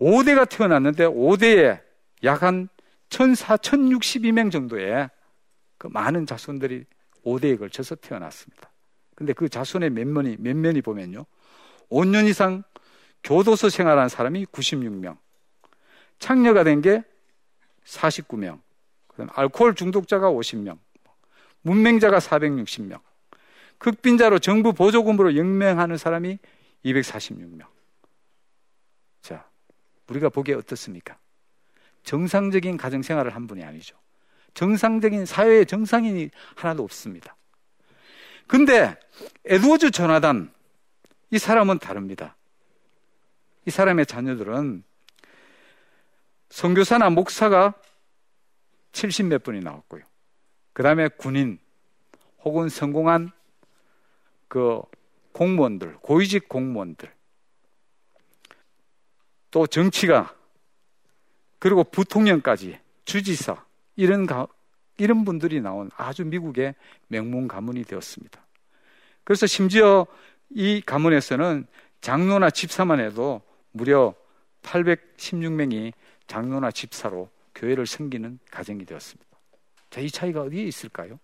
5대가 0.00 0.48
태어났는데 0.48 1.06
5대에 1.06 1.80
약 2.24 2.42
한 2.42 2.68
1,4, 3.08 3.58
1,062명 3.58 4.50
정도의 4.50 5.08
그 5.78 5.86
많은 5.86 6.26
자손들이 6.26 6.84
5대에 7.24 7.58
걸쳐서 7.58 7.94
태어났습니다. 7.96 8.70
근데 9.14 9.32
그 9.32 9.48
자손의 9.48 9.90
몇 9.90 10.06
면이, 10.06 10.36
몇 10.38 10.56
면이 10.56 10.82
보면요. 10.82 11.24
5년 11.90 12.28
이상 12.28 12.62
교도소 13.22 13.68
생활한 13.70 14.08
사람이 14.08 14.46
96명, 14.46 15.16
창녀가 16.18 16.64
된 16.64 16.80
게 16.82 17.02
49명, 17.84 18.60
그다음 19.06 19.28
알코올 19.32 19.74
중독자가 19.74 20.30
50명, 20.30 20.78
문맹자가 21.66 22.20
460명, 22.20 23.00
극빈자로 23.78 24.38
정부 24.38 24.72
보조금으로 24.72 25.36
영명하는 25.36 25.96
사람이 25.96 26.38
246명. 26.84 27.66
자, 29.20 29.48
우리가 30.08 30.28
보기에 30.28 30.54
어떻습니까? 30.54 31.18
정상적인 32.04 32.76
가정 32.76 33.02
생활을 33.02 33.34
한 33.34 33.48
분이 33.48 33.64
아니죠. 33.64 33.96
정상적인 34.54 35.26
사회의 35.26 35.66
정상인이 35.66 36.30
하나도 36.54 36.84
없습니다. 36.84 37.36
근데 38.46 38.96
에드워즈 39.44 39.90
조나단 39.90 40.52
이 41.32 41.38
사람은 41.38 41.80
다릅니다. 41.80 42.36
이 43.66 43.70
사람의 43.70 44.06
자녀들은 44.06 44.84
선교사나 46.50 47.10
목사가 47.10 47.74
70 48.92 49.26
몇 49.26 49.42
분이 49.42 49.60
나왔고요. 49.60 50.04
그 50.76 50.82
다음에 50.82 51.08
군인 51.08 51.58
혹은 52.44 52.68
성공한 52.68 53.30
그 54.46 54.82
공무원들, 55.32 55.94
고위직 56.02 56.50
공무원들, 56.50 57.10
또 59.50 59.66
정치가, 59.66 60.36
그리고 61.58 61.82
부통령까지, 61.82 62.78
주지사, 63.06 63.64
이런, 63.96 64.26
가, 64.26 64.48
이런 64.98 65.24
분들이 65.24 65.62
나온 65.62 65.90
아주 65.96 66.26
미국의 66.26 66.74
명문 67.08 67.48
가문이 67.48 67.84
되었습니다. 67.84 68.44
그래서 69.24 69.46
심지어 69.46 70.06
이 70.50 70.82
가문에서는 70.84 71.66
장로나 72.02 72.50
집사만 72.50 73.00
해도 73.00 73.40
무려 73.72 74.14
816명이 74.60 75.94
장로나 76.26 76.70
집사로 76.70 77.30
교회를 77.54 77.86
섬기는 77.86 78.40
가정이 78.50 78.84
되었습니다. 78.84 79.25
자, 79.90 80.00
이 80.00 80.10
차이가 80.10 80.42
어디에 80.42 80.64
있을까요? 80.64 81.18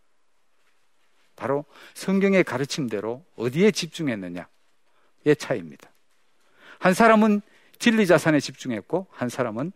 바로 1.37 1.65
성경의 1.95 2.45
가르침대로 2.45 3.25
어디에 3.37 3.71
집중했느냐의 3.71 4.47
차이입니다. 5.39 5.91
한 6.79 6.95
사람은 6.95 7.43
진리 7.79 8.07
자산에 8.07 8.41
집중했고, 8.41 9.09
한 9.11 9.29
사람은 9.29 9.73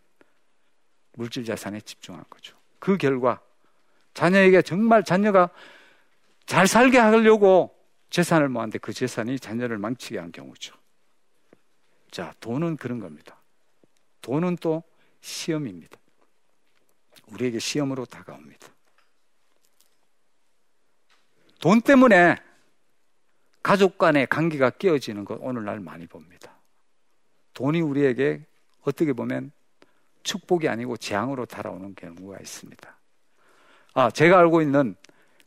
물질 1.13 1.45
자산에 1.45 1.81
집중한 1.81 2.25
거죠. 2.31 2.57
그 2.79 2.97
결과 2.97 3.41
자녀에게 4.15 4.63
정말 4.63 5.03
자녀가 5.03 5.51
잘 6.47 6.67
살게 6.67 6.99
하려고 6.99 7.77
재산을 8.11 8.49
모았는데 8.49 8.79
그 8.79 8.93
재산이 8.93 9.39
자녀를 9.39 9.79
망치게 9.79 10.19
한 10.19 10.31
경우죠. 10.31 10.75
자, 12.11 12.33
돈은 12.41 12.77
그런 12.77 13.01
겁니다. 13.01 13.43
돈은 14.23 14.57
또 14.57 14.83
시험입니다. 15.21 15.99
우리에게 17.27 17.59
시험으로 17.59 18.07
다가옵니다. 18.07 18.69
돈 21.61 21.81
때문에 21.81 22.37
가족 23.63 23.99
간의 23.99 24.27
관계가 24.29 24.71
깨어지는 24.71 25.25
것 25.25 25.39
오늘날 25.41 25.81
많이 25.81 26.07
봅니다. 26.07 26.53
돈이 27.55 27.81
우리에게 27.81 28.45
어떻게 28.83 29.13
보면 29.13 29.51
축복이 30.23 30.69
아니고 30.69 30.97
재앙으로 30.97 31.47
달아오는 31.47 31.95
경우가 31.95 32.39
있습니다. 32.39 32.97
아, 33.95 34.11
제가 34.11 34.39
알고 34.39 34.61
있는 34.61 34.95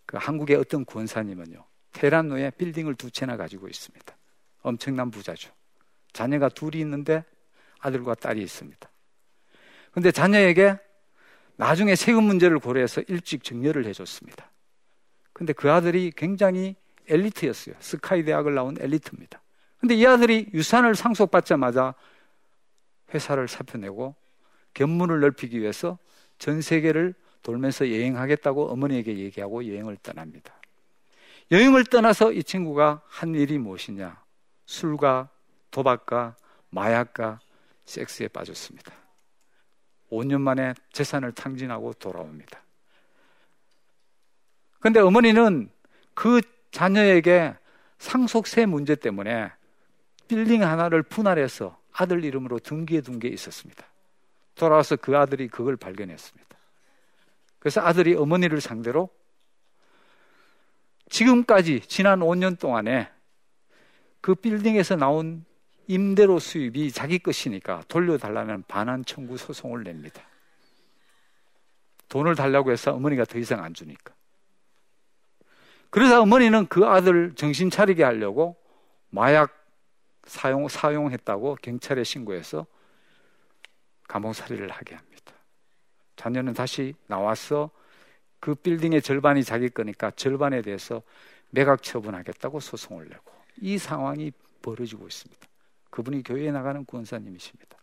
그 0.05 0.17
한국의 0.17 0.57
어떤 0.57 0.85
권사님은요, 0.85 1.63
테란노에 1.93 2.51
빌딩을 2.51 2.95
두 2.95 3.11
채나 3.11 3.37
가지고 3.37 3.67
있습니다. 3.67 4.17
엄청난 4.63 5.11
부자죠. 5.11 5.51
자녀가 6.13 6.49
둘이 6.49 6.79
있는데 6.79 7.23
아들과 7.79 8.15
딸이 8.15 8.41
있습니다. 8.41 8.89
근데 9.91 10.11
자녀에게 10.11 10.77
나중에 11.55 11.95
세금 11.95 12.23
문제를 12.23 12.59
고려해서 12.59 13.01
일찍 13.07 13.43
증여를 13.43 13.85
해줬습니다. 13.85 14.49
근데 15.39 15.53
그 15.53 15.71
아들이 15.71 16.11
굉장히 16.13 16.75
엘리트였어요. 17.07 17.73
스카이 17.79 18.25
대학을 18.25 18.55
나온 18.55 18.75
엘리트입니다. 18.77 19.41
근데 19.79 19.95
이 19.95 20.05
아들이 20.05 20.49
유산을 20.53 20.95
상속받자마자 20.95 21.95
회사를 23.13 23.47
사표내고 23.47 24.15
견문을 24.73 25.21
넓히기 25.21 25.61
위해서 25.61 25.97
전 26.39 26.59
세계를 26.59 27.13
돌면서 27.41 27.89
여행하겠다고 27.89 28.69
어머니에게 28.69 29.17
얘기하고 29.17 29.65
여행을 29.65 29.95
떠납니다. 30.03 30.53
여행을 31.51 31.85
떠나서 31.85 32.33
이 32.33 32.43
친구가 32.43 33.01
한 33.07 33.33
일이 33.33 33.57
무엇이냐? 33.57 34.21
술과 34.65 35.29
도박과 35.71 36.35
마약과 36.69 37.39
섹스에 37.85 38.27
빠졌습니다. 38.27 38.91
5년 40.11 40.41
만에 40.41 40.73
재산을 40.91 41.31
탕진하고 41.31 41.93
돌아옵니다. 41.93 42.61
근데 44.79 44.99
어머니는 44.99 45.69
그 46.13 46.41
자녀에게 46.71 47.55
상속세 47.97 48.65
문제 48.65 48.95
때문에 48.95 49.51
빌딩 50.27 50.63
하나를 50.63 51.03
분할해서 51.03 51.77
아들 51.91 52.23
이름으로 52.23 52.59
등기해 52.59 53.01
둔 53.01 53.19
게 53.19 53.27
있었습니다. 53.27 53.85
돌아와서 54.55 54.95
그 54.95 55.17
아들이 55.17 55.47
그걸 55.47 55.75
발견했습니다. 55.75 56.57
그래서 57.59 57.81
아들이 57.81 58.15
어머니를 58.15 58.61
상대로 58.61 59.09
지금까지 61.09 61.81
지난 61.81 62.19
5년 62.19 62.59
동안에 62.59 63.09
그 64.21 64.35
빌딩에서 64.35 64.95
나온 64.95 65.43
임대료 65.87 66.39
수입이 66.39 66.91
자기 66.91 67.19
것이니까 67.19 67.83
돌려달라는 67.87 68.63
반환 68.67 69.03
청구 69.03 69.37
소송을 69.37 69.83
냅니다. 69.83 70.21
돈을 72.09 72.35
달라고 72.35 72.71
해서 72.71 72.93
어머니가 72.93 73.25
더 73.25 73.39
이상 73.39 73.63
안 73.63 73.73
주니까. 73.73 74.13
그래서 75.89 76.21
어머니는 76.21 76.67
그 76.67 76.85
아들 76.85 77.33
정신 77.35 77.69
차리게 77.69 78.03
하려고 78.03 78.55
마약 79.09 79.55
사용, 80.25 80.67
사용했다고 80.67 81.57
경찰에 81.61 82.03
신고해서 82.03 82.67
감옥살이를 84.07 84.69
하게 84.69 84.95
합니다. 84.95 85.33
자녀는 86.15 86.53
다시 86.53 86.93
나와서 87.07 87.71
그 88.39 88.55
빌딩의 88.55 89.01
절반이 89.01 89.43
자기 89.43 89.69
거니까 89.69 90.11
절반에 90.11 90.61
대해서 90.61 91.01
매각 91.49 91.81
처분하겠다고 91.81 92.59
소송을 92.59 93.09
내고 93.09 93.31
이 93.57 93.77
상황이 93.77 94.31
벌어지고 94.61 95.07
있습니다. 95.07 95.47
그분이 95.89 96.23
교회에 96.23 96.51
나가는 96.51 96.85
권사님이십니다. 96.85 97.77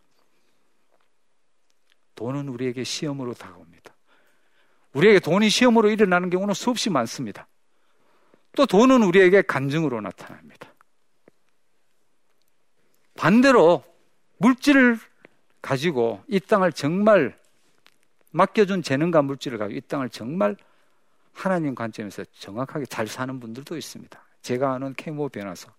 돈은 2.15 2.47
우리에게 2.47 2.83
시험으로 2.83 3.33
다가옵니다. 3.33 3.93
우리에게 4.93 5.19
돈이 5.19 5.49
시험으로 5.49 5.89
일어나는 5.89 6.29
경우는 6.29 6.53
수없이 6.53 6.89
많습니다. 6.89 7.47
또 8.57 8.65
돈은 8.65 9.03
우리에게 9.03 9.43
간증으로 9.43 10.01
나타납니다. 10.01 10.67
반대로 13.15 13.83
물질을 14.39 14.97
가지고 15.61 16.23
이 16.27 16.39
땅을 16.39 16.73
정말 16.73 17.39
맡겨준 18.31 18.81
재능과 18.81 19.21
물질을 19.21 19.59
가지고 19.59 19.77
이 19.77 19.81
땅을 19.81 20.09
정말 20.09 20.57
하나님 21.33 21.75
관점에서 21.75 22.25
정확하게 22.33 22.87
잘 22.87 23.05
사는 23.05 23.39
분들도 23.39 23.77
있습니다. 23.77 24.19
제가 24.41 24.73
아는 24.73 24.95
케모 24.95 25.29
변호사. 25.29 25.71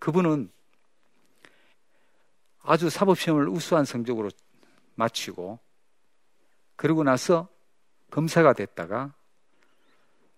그분은 0.00 0.50
아주 2.62 2.90
사법시험을 2.90 3.48
우수한 3.48 3.84
성적으로 3.84 4.28
마치고 4.96 5.60
그러고 6.74 7.04
나서 7.04 7.48
검사가 8.10 8.54
됐다가 8.54 9.14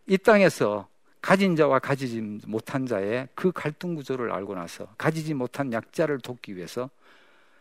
이 0.07 0.19
땅에서 0.19 0.88
가진 1.21 1.57
자와 1.57 1.79
가지지 1.79 2.21
못한 2.47 2.87
자의 2.87 3.29
그 3.35 3.51
갈등 3.51 3.95
구조를 3.95 4.31
알고 4.31 4.55
나서 4.55 4.87
가지지 4.99 5.33
못한 5.33 5.73
약자를 5.73 6.21
돕기 6.21 6.57
위해서 6.57 6.90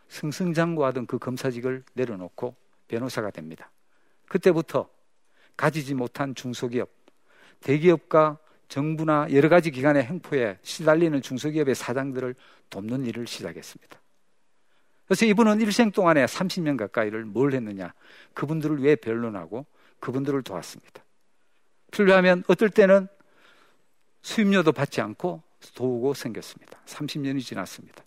승승장구하던 0.08 1.06
그 1.06 1.18
검사직을 1.18 1.82
내려놓고 1.94 2.54
변호사가 2.88 3.30
됩니다. 3.30 3.70
그때부터 4.28 4.88
가지지 5.56 5.94
못한 5.94 6.34
중소기업, 6.34 6.90
대기업과 7.60 8.38
정부나 8.68 9.28
여러 9.32 9.48
가지 9.48 9.70
기관의 9.70 10.04
행포에 10.04 10.58
시달리는 10.62 11.22
중소기업의 11.22 11.74
사장들을 11.74 12.34
돕는 12.68 13.06
일을 13.06 13.26
시작했습니다. 13.26 13.98
그래서 15.06 15.26
이분은 15.26 15.60
일생 15.60 15.90
동안에 15.90 16.24
30년 16.26 16.76
가까이를 16.76 17.24
뭘 17.24 17.54
했느냐? 17.54 17.94
그분들을 18.34 18.82
위해 18.82 18.96
변론하고 18.96 19.64
그분들을 20.00 20.42
도왔습니다. 20.42 21.02
필요하면 21.94 22.42
어떨 22.48 22.70
때는 22.70 23.06
수임료도 24.22 24.72
받지 24.72 25.00
않고 25.00 25.42
도우고 25.74 26.14
생겼습니다. 26.14 26.78
30년이 26.86 27.42
지났습니다. 27.42 28.04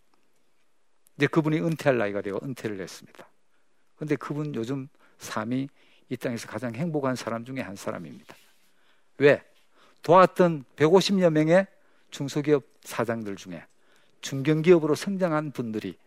이제 1.17 1.27
그분이 1.27 1.59
은퇴할 1.59 1.97
나이가 1.97 2.21
되어 2.21 2.39
은퇴를 2.43 2.79
했습니다. 2.81 3.27
그런데 3.95 4.15
그분 4.15 4.53
요즘 4.55 4.89
삶이 5.17 5.69
이 6.09 6.17
땅에서 6.17 6.47
가장 6.47 6.75
행복한 6.75 7.15
사람 7.15 7.45
중에 7.45 7.61
한 7.61 7.75
사람입니다. 7.75 8.35
왜? 9.17 9.43
도왔던 10.03 10.65
150여 10.75 11.31
명의 11.31 11.65
중소기업 12.11 12.63
사장들 12.81 13.35
중에 13.35 13.65
중견기업으로 14.21 14.95
성장한 14.95 15.51
분들이 15.51 15.97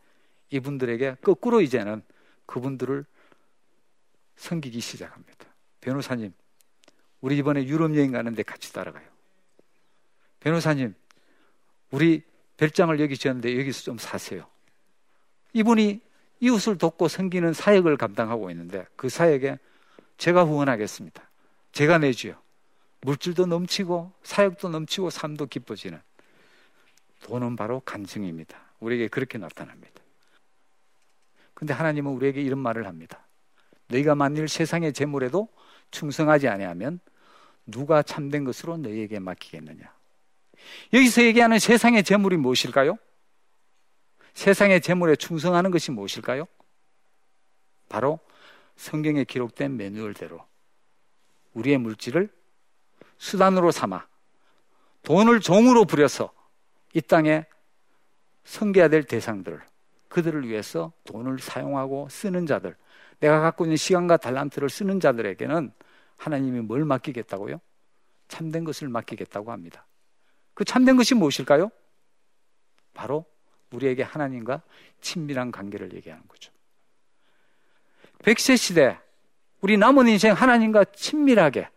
이분들에게 0.50 1.16
거꾸로 1.22 1.60
이제는 1.60 2.02
그분들을 2.46 3.04
섬기기 4.36 4.80
시작합니다. 4.80 5.46
변호사님, 5.80 6.32
우리 7.20 7.36
이번에 7.36 7.64
유럽 7.66 7.94
여행 7.96 8.12
가는데 8.12 8.42
같이 8.42 8.72
따라가요. 8.72 9.06
변호사님, 10.40 10.94
우리 11.90 12.22
별장을 12.56 12.98
여기 13.00 13.16
지었는데 13.16 13.58
여기서 13.58 13.82
좀 13.82 13.98
사세요. 13.98 14.46
이분이 15.52 16.00
이웃을 16.40 16.78
돕고 16.78 17.08
섬기는 17.08 17.52
사역을 17.52 17.96
감당하고 17.96 18.50
있는데 18.50 18.86
그 18.96 19.08
사역에 19.08 19.58
제가 20.16 20.44
후원하겠습니다. 20.44 21.22
제가 21.72 21.98
내주요. 21.98 22.34
물질도 23.02 23.46
넘치고 23.46 24.12
사역도 24.22 24.68
넘치고 24.68 25.10
삶도 25.10 25.46
기뻐지는 25.46 26.00
돈은 27.22 27.56
바로 27.56 27.80
간증입니다. 27.80 28.58
우리에게 28.80 29.08
그렇게 29.08 29.38
나타납니다. 29.38 30.02
근데 31.54 31.74
하나님은 31.74 32.12
우리에게 32.12 32.40
이런 32.40 32.58
말을 32.58 32.86
합니다. 32.86 33.26
너희가 33.88 34.14
만일 34.14 34.48
세상의 34.48 34.92
재물에도 34.92 35.48
충성하지 35.90 36.48
아니하면 36.48 37.00
누가 37.70 38.02
참된 38.02 38.44
것으로 38.44 38.76
너희에게 38.76 39.18
맡기겠느냐? 39.18 39.92
여기서 40.92 41.22
얘기하는 41.22 41.58
세상의 41.58 42.04
재물이 42.04 42.36
무엇일까요? 42.36 42.96
세상의 44.34 44.80
재물에 44.80 45.16
충성하는 45.16 45.70
것이 45.70 45.90
무엇일까요? 45.90 46.46
바로 47.88 48.18
성경에 48.76 49.24
기록된 49.24 49.76
매뉴얼대로 49.76 50.44
우리의 51.54 51.78
물질을 51.78 52.30
수단으로 53.18 53.70
삼아 53.70 54.06
돈을 55.02 55.40
종으로 55.40 55.84
부려서 55.84 56.32
이 56.94 57.00
땅에 57.00 57.44
섬겨야 58.44 58.88
될 58.88 59.04
대상들, 59.04 59.60
그들을 60.08 60.48
위해서 60.48 60.92
돈을 61.04 61.38
사용하고 61.38 62.08
쓰는 62.10 62.46
자들, 62.46 62.76
내가 63.20 63.40
갖고 63.40 63.64
있는 63.64 63.76
시간과 63.76 64.16
달란트를 64.16 64.68
쓰는 64.68 64.98
자들에게는 64.98 65.72
하나님이 66.20 66.60
뭘 66.60 66.84
맡기겠다고요? 66.84 67.60
참된 68.28 68.62
것을 68.64 68.88
맡기겠다고 68.88 69.52
합니다. 69.52 69.86
그 70.52 70.64
참된 70.64 70.96
것이 70.96 71.14
무엇일까요? 71.14 71.70
바로 72.92 73.24
우리에게 73.72 74.02
하나님과 74.02 74.60
친밀한 75.00 75.50
관계를 75.50 75.94
얘기하는 75.94 76.26
거죠. 76.28 76.52
백세 78.22 78.56
시대, 78.56 78.98
우리 79.62 79.78
남은 79.78 80.08
인생 80.08 80.34
하나님과 80.34 80.84
친밀하게, 80.84 81.70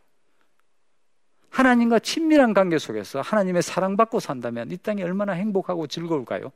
하나님과 1.50 2.00
친밀한 2.00 2.54
관계 2.54 2.78
속에서 2.78 3.22
하나님의 3.22 3.62
사랑받고 3.62 4.20
산다면 4.20 4.72
이 4.72 4.78
땅이 4.78 5.04
얼마나 5.04 5.32
행복하고 5.34 5.88
즐거울까요? 5.88 6.52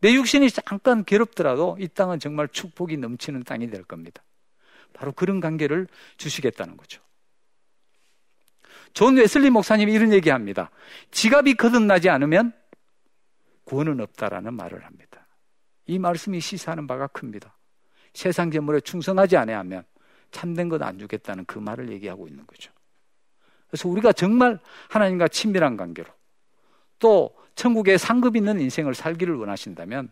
내 0.00 0.12
육신이 0.14 0.50
잠깐 0.50 1.04
괴롭더라도 1.04 1.76
이 1.78 1.86
땅은 1.86 2.18
정말 2.18 2.48
축복이 2.48 2.96
넘치는 2.96 3.44
땅이 3.44 3.70
될 3.70 3.84
겁니다. 3.84 4.24
바로 4.92 5.12
그런 5.12 5.40
관계를 5.40 5.88
주시겠다는 6.16 6.76
거죠. 6.76 7.02
존 8.94 9.16
웨슬리 9.16 9.50
목사님이 9.50 9.92
이런 9.92 10.12
얘기합니다. 10.12 10.70
지갑이 11.10 11.54
거듭나지 11.54 12.10
않으면 12.10 12.52
구원은 13.64 14.00
없다라는 14.00 14.54
말을 14.54 14.84
합니다. 14.84 15.26
이 15.86 15.98
말씀이 15.98 16.40
시사하는 16.40 16.86
바가 16.86 17.06
큽니다. 17.08 17.56
세상 18.12 18.50
재물에 18.50 18.80
충성하지 18.80 19.36
아니하면 19.36 19.84
참된 20.30 20.68
것 20.68 20.82
안 20.82 20.98
주겠다는 20.98 21.44
그 21.46 21.58
말을 21.58 21.90
얘기하고 21.92 22.28
있는 22.28 22.46
거죠. 22.46 22.70
그래서 23.68 23.88
우리가 23.88 24.12
정말 24.12 24.58
하나님과 24.90 25.28
친밀한 25.28 25.76
관계로 25.76 26.10
또 26.98 27.34
천국에 27.54 27.96
상급 27.98 28.36
있는 28.36 28.60
인생을 28.60 28.94
살기를 28.94 29.34
원하신다면 29.36 30.10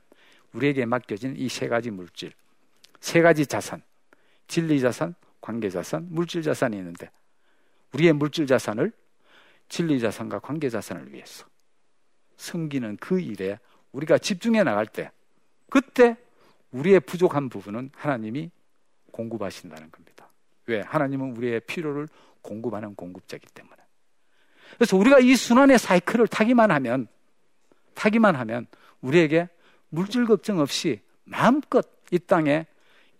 우리에게 0.52 0.86
맡겨진 0.86 1.36
이 1.36 1.48
세 1.48 1.68
가지 1.68 1.90
물질, 1.90 2.32
세 3.00 3.20
가지 3.20 3.46
자산, 3.46 3.82
진리 4.50 4.80
자산, 4.80 5.14
관계 5.40 5.70
자산, 5.70 6.08
물질 6.10 6.42
자산이 6.42 6.76
있는데 6.76 7.08
우리의 7.94 8.12
물질 8.12 8.48
자산을 8.48 8.92
진리 9.68 10.00
자산과 10.00 10.40
관계 10.40 10.68
자산을 10.68 11.12
위해서 11.12 11.46
섬기는 12.36 12.96
그 12.96 13.20
일에 13.20 13.60
우리가 13.92 14.18
집중해 14.18 14.64
나갈 14.64 14.86
때 14.86 15.12
그때 15.70 16.16
우리의 16.72 16.98
부족한 16.98 17.48
부분은 17.48 17.92
하나님이 17.94 18.50
공급하신다는 19.12 19.92
겁니다. 19.92 20.28
왜? 20.66 20.80
하나님은 20.80 21.36
우리의 21.36 21.60
필요를 21.60 22.08
공급하는 22.42 22.96
공급자이기 22.96 23.46
때문에. 23.54 23.76
그래서 24.74 24.96
우리가 24.96 25.20
이 25.20 25.36
순환의 25.36 25.78
사이클을 25.78 26.26
타기만 26.26 26.72
하면 26.72 27.06
타기만 27.94 28.34
하면 28.34 28.66
우리에게 29.00 29.48
물질 29.90 30.26
걱정 30.26 30.58
없이 30.58 31.02
마음껏 31.22 31.86
이 32.10 32.18
땅에 32.18 32.66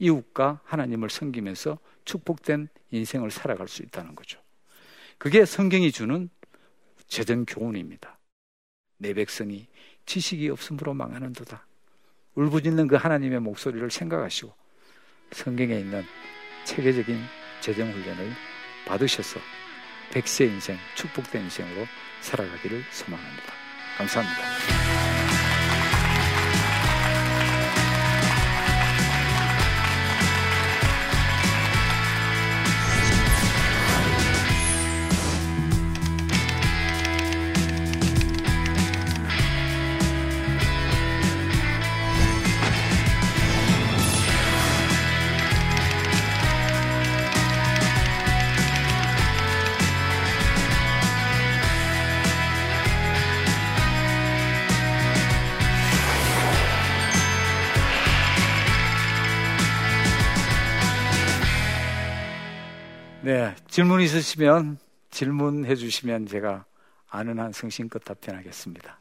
이웃과 0.01 0.63
하나님을 0.65 1.11
섬기면서 1.11 1.79
축복된 2.05 2.69
인생을 2.91 3.31
살아갈 3.31 3.69
수 3.69 3.83
있다는 3.83 4.17
거죠. 4.17 4.41
그게 5.19 5.45
성경이 5.45 5.93
주는 5.93 6.29
재정 7.07 7.45
교훈입니다. 7.45 8.19
내 8.97 9.15
백성이 9.15 9.69
지식이 10.07 10.49
없음으로 10.49 10.95
망하는도다. 10.95 11.67
울부짖는 12.35 12.89
그 12.89 12.97
하나님의 12.97 13.41
목소리를 13.41 13.91
생각하시고 13.91 14.53
성경에 15.33 15.79
있는 15.79 16.03
체계적인 16.65 17.19
재정 17.61 17.91
훈련을 17.91 18.33
받으셔서 18.87 19.39
백세 20.13 20.47
인생, 20.47 20.77
축복된 20.97 21.45
인생으로 21.45 21.87
살아가기를 22.23 22.83
소망합니다. 22.91 23.53
감사합니다. 23.99 25.10
질문 63.81 64.03
있으시면 64.03 64.77
질문해 65.09 65.75
주시면 65.75 66.27
제가 66.27 66.67
아는 67.09 67.39
한 67.39 67.51
성심껏 67.51 68.05
답변하겠습니다. 68.05 69.01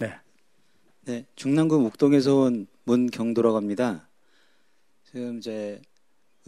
네. 0.00 0.18
네, 1.02 1.24
중남구 1.36 1.78
목동에서 1.78 2.34
온 2.34 2.66
문경도라고 2.82 3.56
합니다. 3.56 4.08
지금 5.04 5.38
이제 5.38 5.80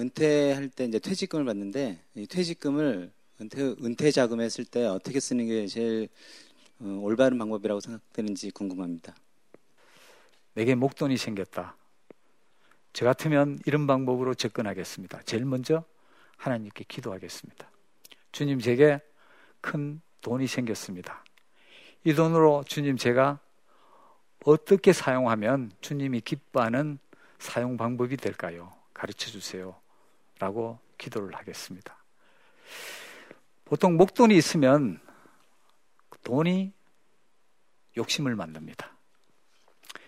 은퇴할 0.00 0.70
때 0.70 0.86
이제 0.86 0.98
퇴직금을 0.98 1.44
받는데 1.44 2.00
이 2.16 2.26
퇴직금을 2.26 3.12
은퇴 3.40 3.62
은퇴 3.80 4.10
자금에 4.10 4.48
쓸 4.48 4.64
때 4.64 4.84
어떻게 4.84 5.20
쓰는 5.20 5.46
게 5.46 5.68
제일 5.68 6.08
어, 6.80 6.98
올바른 7.00 7.38
방법이라고 7.38 7.78
생각되는지 7.78 8.50
궁금합니다. 8.50 9.14
내게 10.54 10.74
목돈이 10.74 11.16
생겼다. 11.16 11.76
저 12.92 13.04
같으면 13.04 13.60
이런 13.66 13.86
방법으로 13.86 14.34
접근하겠습니다. 14.34 15.22
제일 15.22 15.44
먼저 15.44 15.84
하나님께 16.36 16.84
기도하겠습니다. 16.88 17.70
주님 18.32 18.60
제게 18.60 19.00
큰 19.60 20.00
돈이 20.22 20.46
생겼습니다. 20.46 21.24
이 22.04 22.14
돈으로 22.14 22.64
주님 22.66 22.96
제가 22.96 23.38
어떻게 24.44 24.92
사용하면 24.92 25.72
주님이 25.80 26.20
기뻐하는 26.20 26.98
사용 27.38 27.76
방법이 27.76 28.16
될까요? 28.16 28.72
가르쳐 28.94 29.30
주세요. 29.30 29.74
라고 30.38 30.78
기도를 30.98 31.34
하겠습니다. 31.34 31.96
보통 33.64 33.96
목돈이 33.96 34.36
있으면 34.36 35.00
돈이 36.22 36.72
욕심을 37.96 38.36
만듭니다. 38.36 38.90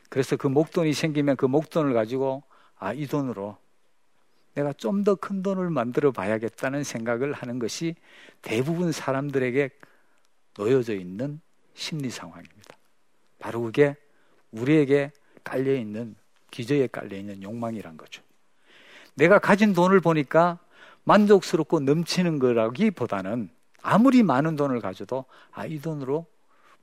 그래서 0.08 0.36
그 0.36 0.46
목돈이 0.46 0.92
생기면 0.92 1.36
그 1.36 1.46
목돈을 1.46 1.92
가지고 1.94 2.42
아, 2.76 2.92
이 2.92 3.06
돈으로 3.06 3.58
내가 4.54 4.72
좀 4.72 5.04
더 5.04 5.14
큰 5.16 5.42
돈을 5.42 5.70
만들어 5.70 6.10
봐야겠다는 6.12 6.84
생각을 6.84 7.32
하는 7.32 7.58
것이 7.58 7.94
대부분 8.42 8.92
사람들에게 8.92 9.70
놓여져 10.58 10.94
있는 10.94 11.40
심리 11.74 12.10
상황입니다. 12.10 12.76
바로 13.38 13.62
그게 13.62 13.96
우리에게 14.50 15.12
깔려 15.44 15.74
있는 15.74 16.16
기저에 16.50 16.88
깔려 16.88 17.16
있는 17.16 17.42
욕망이란 17.42 17.96
거죠. 17.96 18.22
내가 19.14 19.38
가진 19.38 19.74
돈을 19.74 20.00
보니까 20.00 20.58
만족스럽고 21.04 21.80
넘치는 21.80 22.38
거라기보다는 22.38 23.50
아무리 23.82 24.22
많은 24.22 24.56
돈을 24.56 24.80
가져도 24.80 25.24
아, 25.52 25.66
이 25.66 25.80
돈으로 25.80 26.26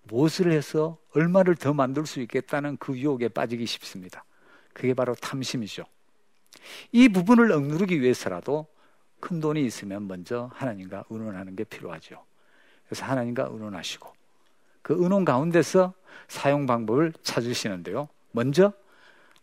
무엇을 0.04 0.51
해서 0.51 0.97
얼마를 1.13 1.56
더 1.56 1.73
만들 1.73 2.06
수 2.06 2.21
있겠다는 2.21 2.78
그 2.78 2.97
유혹에 2.97 3.28
빠지기 3.28 3.65
쉽습니다. 3.65 4.23
그게 4.73 4.93
바로 4.93 5.15
탐심이죠. 5.15 5.84
이 6.91 7.09
부분을 7.09 7.51
억누르기 7.51 8.01
위해서라도 8.01 8.67
큰 9.19 9.39
돈이 9.39 9.65
있으면 9.65 10.07
먼저 10.07 10.49
하나님과 10.53 11.05
의논하는 11.09 11.55
게 11.55 11.63
필요하죠. 11.63 12.23
그래서 12.85 13.05
하나님과 13.05 13.49
의논하시고 13.51 14.13
그 14.81 14.95
의논 14.99 15.25
가운데서 15.25 15.93
사용 16.27 16.65
방법을 16.65 17.13
찾으시는데요. 17.23 18.07
먼저 18.31 18.73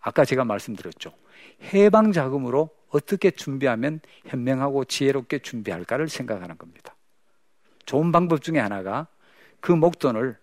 아까 0.00 0.24
제가 0.24 0.44
말씀드렸죠. 0.44 1.12
해방 1.72 2.12
자금으로 2.12 2.70
어떻게 2.90 3.30
준비하면 3.30 4.00
현명하고 4.26 4.84
지혜롭게 4.84 5.40
준비할까를 5.40 6.08
생각하는 6.08 6.58
겁니다. 6.58 6.94
좋은 7.86 8.12
방법 8.12 8.42
중에 8.42 8.58
하나가 8.58 9.06
그 9.60 9.72
목돈을 9.72 10.36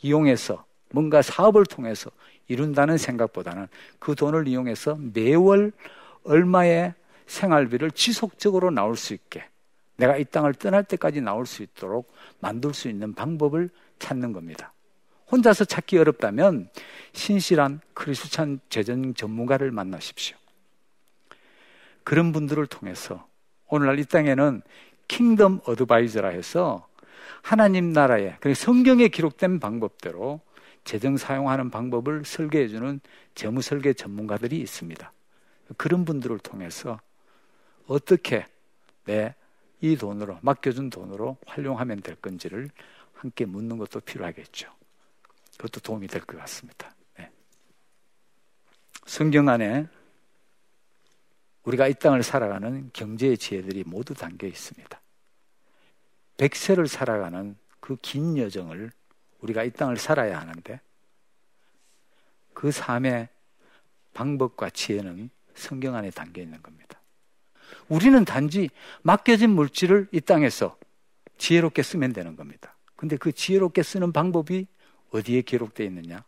이용해서 0.00 0.64
뭔가 0.90 1.22
사업을 1.22 1.66
통해서 1.66 2.10
이룬다는 2.48 2.96
생각보다는 2.98 3.68
그 3.98 4.14
돈을 4.14 4.48
이용해서 4.48 4.98
매월 5.14 5.72
얼마의 6.24 6.94
생활비를 7.26 7.90
지속적으로 7.90 8.70
나올 8.70 8.96
수 8.96 9.14
있게 9.14 9.44
내가 9.96 10.16
이 10.16 10.24
땅을 10.24 10.54
떠날 10.54 10.84
때까지 10.84 11.20
나올 11.20 11.46
수 11.46 11.62
있도록 11.62 12.12
만들 12.40 12.72
수 12.72 12.88
있는 12.88 13.14
방법을 13.14 13.70
찾는 13.98 14.32
겁니다. 14.32 14.72
혼자서 15.30 15.64
찾기 15.66 15.98
어렵다면 15.98 16.70
신실한 17.12 17.80
크리스찬 17.94 18.60
재정 18.70 19.12
전문가를 19.12 19.70
만나십시오. 19.70 20.36
그런 22.02 22.32
분들을 22.32 22.66
통해서 22.68 23.26
오늘날 23.66 23.98
이 23.98 24.04
땅에는 24.04 24.62
킹덤 25.08 25.60
어드바이저라 25.66 26.28
해서 26.28 26.86
하나님 27.42 27.92
나라의 27.92 28.38
성경에 28.54 29.08
기록된 29.08 29.60
방법대로 29.60 30.40
재정 30.88 31.18
사용하는 31.18 31.70
방법을 31.70 32.24
설계해 32.24 32.68
주는 32.68 32.98
재무 33.34 33.60
설계 33.60 33.92
전문가들이 33.92 34.58
있습니다. 34.60 35.12
그런 35.76 36.06
분들을 36.06 36.38
통해서 36.38 36.98
어떻게 37.86 38.46
내 39.04 39.34
이 39.80 39.96
돈으로 39.96 40.38
맡겨준 40.42 40.90
돈으로 40.90 41.36
활용하면 41.46 42.00
될 42.00 42.16
건지를 42.16 42.68
함께 43.14 43.44
묻는 43.44 43.78
것도 43.78 44.00
필요하겠죠. 44.00 44.74
그것도 45.56 45.80
도움이 45.80 46.08
될 46.08 46.22
것 46.22 46.36
같습니다. 46.38 46.92
네. 47.16 47.30
성경 49.06 49.48
안에 49.48 49.86
우리가 51.64 51.86
이 51.86 51.94
땅을 51.94 52.22
살아가는 52.22 52.90
경제의 52.92 53.38
지혜들이 53.38 53.84
모두 53.86 54.14
담겨 54.14 54.46
있습니다. 54.46 55.00
백세를 56.38 56.88
살아가는 56.88 57.56
그 57.78 57.96
긴 58.02 58.36
여정을 58.38 58.90
우리가 59.40 59.64
이 59.64 59.70
땅을 59.70 59.96
살아야 59.96 60.40
하는데 60.40 60.80
그 62.54 62.70
삶의 62.70 63.28
방법과 64.14 64.70
지혜는 64.70 65.30
성경 65.54 65.94
안에 65.94 66.10
담겨 66.10 66.42
있는 66.42 66.60
겁니다. 66.62 67.00
우리는 67.88 68.24
단지 68.24 68.68
맡겨진 69.02 69.50
물질을 69.50 70.08
이 70.12 70.20
땅에서 70.20 70.76
지혜롭게 71.36 71.82
쓰면 71.82 72.12
되는 72.12 72.36
겁니다. 72.36 72.76
근데 72.96 73.16
그 73.16 73.32
지혜롭게 73.32 73.82
쓰는 73.82 74.12
방법이 74.12 74.66
어디에 75.10 75.42
기록되어 75.42 75.86
있느냐? 75.86 76.24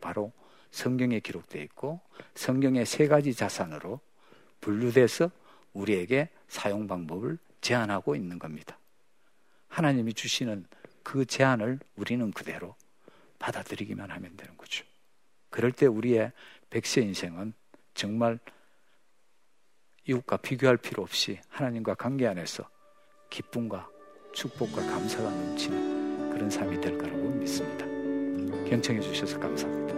바로 0.00 0.32
성경에 0.70 1.20
기록되어 1.20 1.62
있고 1.62 2.00
성경의 2.34 2.86
세 2.86 3.06
가지 3.06 3.34
자산으로 3.34 4.00
분류돼서 4.60 5.30
우리에게 5.72 6.30
사용 6.48 6.86
방법을 6.86 7.38
제안하고 7.60 8.16
있는 8.16 8.38
겁니다. 8.38 8.78
하나님이 9.68 10.14
주시는 10.14 10.66
그 11.04 11.24
제안을 11.24 11.78
우리는 11.94 12.32
그대로 12.32 12.74
받아들이기만 13.38 14.10
하면 14.10 14.36
되는 14.36 14.56
거죠. 14.56 14.84
그럴 15.50 15.70
때 15.70 15.86
우리의 15.86 16.32
백세 16.70 17.02
인생은 17.02 17.52
정말 17.94 18.40
이웃과 20.06 20.38
비교할 20.38 20.76
필요 20.78 21.02
없이 21.02 21.38
하나님과 21.48 21.94
관계 21.94 22.26
안에서 22.26 22.68
기쁨과 23.30 23.88
축복과 24.32 24.82
감사가 24.82 25.30
넘치는 25.30 26.30
그런 26.30 26.50
삶이 26.50 26.80
될 26.80 26.98
거라고 26.98 27.30
믿습니다. 27.30 27.86
경청해 28.68 29.00
주셔서 29.00 29.38
감사합니다. 29.38 29.93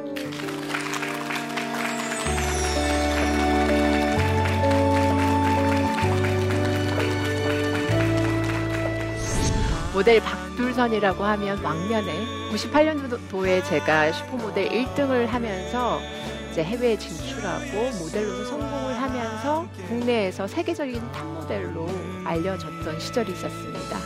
모델 9.96 10.20
박둘선이라고 10.20 11.24
하면 11.24 11.64
왕년에 11.64 12.50
98년도에 12.52 13.64
제가 13.64 14.12
슈퍼모델 14.12 14.68
1등을 14.68 15.24
하면서 15.24 16.02
이제 16.50 16.62
해외에 16.62 16.98
진출하고 16.98 17.96
모델로서 17.98 18.44
성공을 18.44 19.00
하면서 19.00 19.66
국내에서 19.88 20.46
세계적인 20.48 21.00
탑모델로 21.12 21.88
알려졌던 22.26 23.00
시절이 23.00 23.32
있었습니다. 23.32 23.98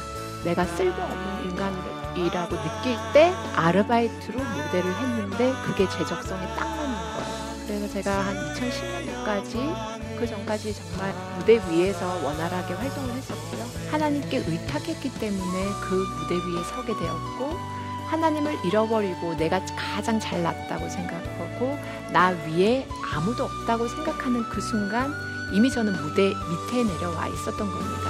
내가 0.44 0.64
쓸모없는 0.64 1.50
인간이라고 1.50 2.54
느낄 2.54 2.96
때 3.12 3.32
아르바이트로 3.56 4.38
모델을 4.38 4.94
했는데 4.94 5.52
그게 5.64 5.88
제 5.88 6.06
적성에 6.06 6.46
딱 6.54 6.68
맞는 6.68 6.94
거예요. 6.94 7.66
그래서 7.66 7.88
제가 7.94 8.26
한 8.26 8.36
2010년도까지 8.54 10.09
그 10.20 10.26
전까지 10.26 10.74
정말 10.74 11.14
무대 11.38 11.58
위에서 11.70 12.06
원활하게 12.22 12.74
활동을 12.74 13.14
했었고요. 13.14 13.64
하나님께 13.90 14.44
의탁했기 14.46 15.14
때문에 15.18 15.64
그 15.82 15.94
무대 15.94 16.34
위에 16.34 16.62
서게 16.64 16.92
되었고 16.92 17.80
하나님을 18.10 18.66
잃어버리고 18.66 19.34
내가 19.36 19.64
가장 19.76 20.20
잘났다고 20.20 20.88
생각하고 20.90 21.78
나 22.12 22.30
위에 22.46 22.86
아무도 23.14 23.44
없다고 23.44 23.88
생각하는 23.88 24.42
그 24.50 24.60
순간 24.60 25.10
이미 25.54 25.70
저는 25.70 25.92
무대 26.02 26.28
밑에 26.28 26.84
내려와 26.84 27.28
있었던 27.28 27.56
겁니다. 27.56 28.09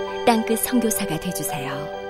땅끝 0.25 0.59
성교사가 0.59 1.19
되주세요 1.19 2.00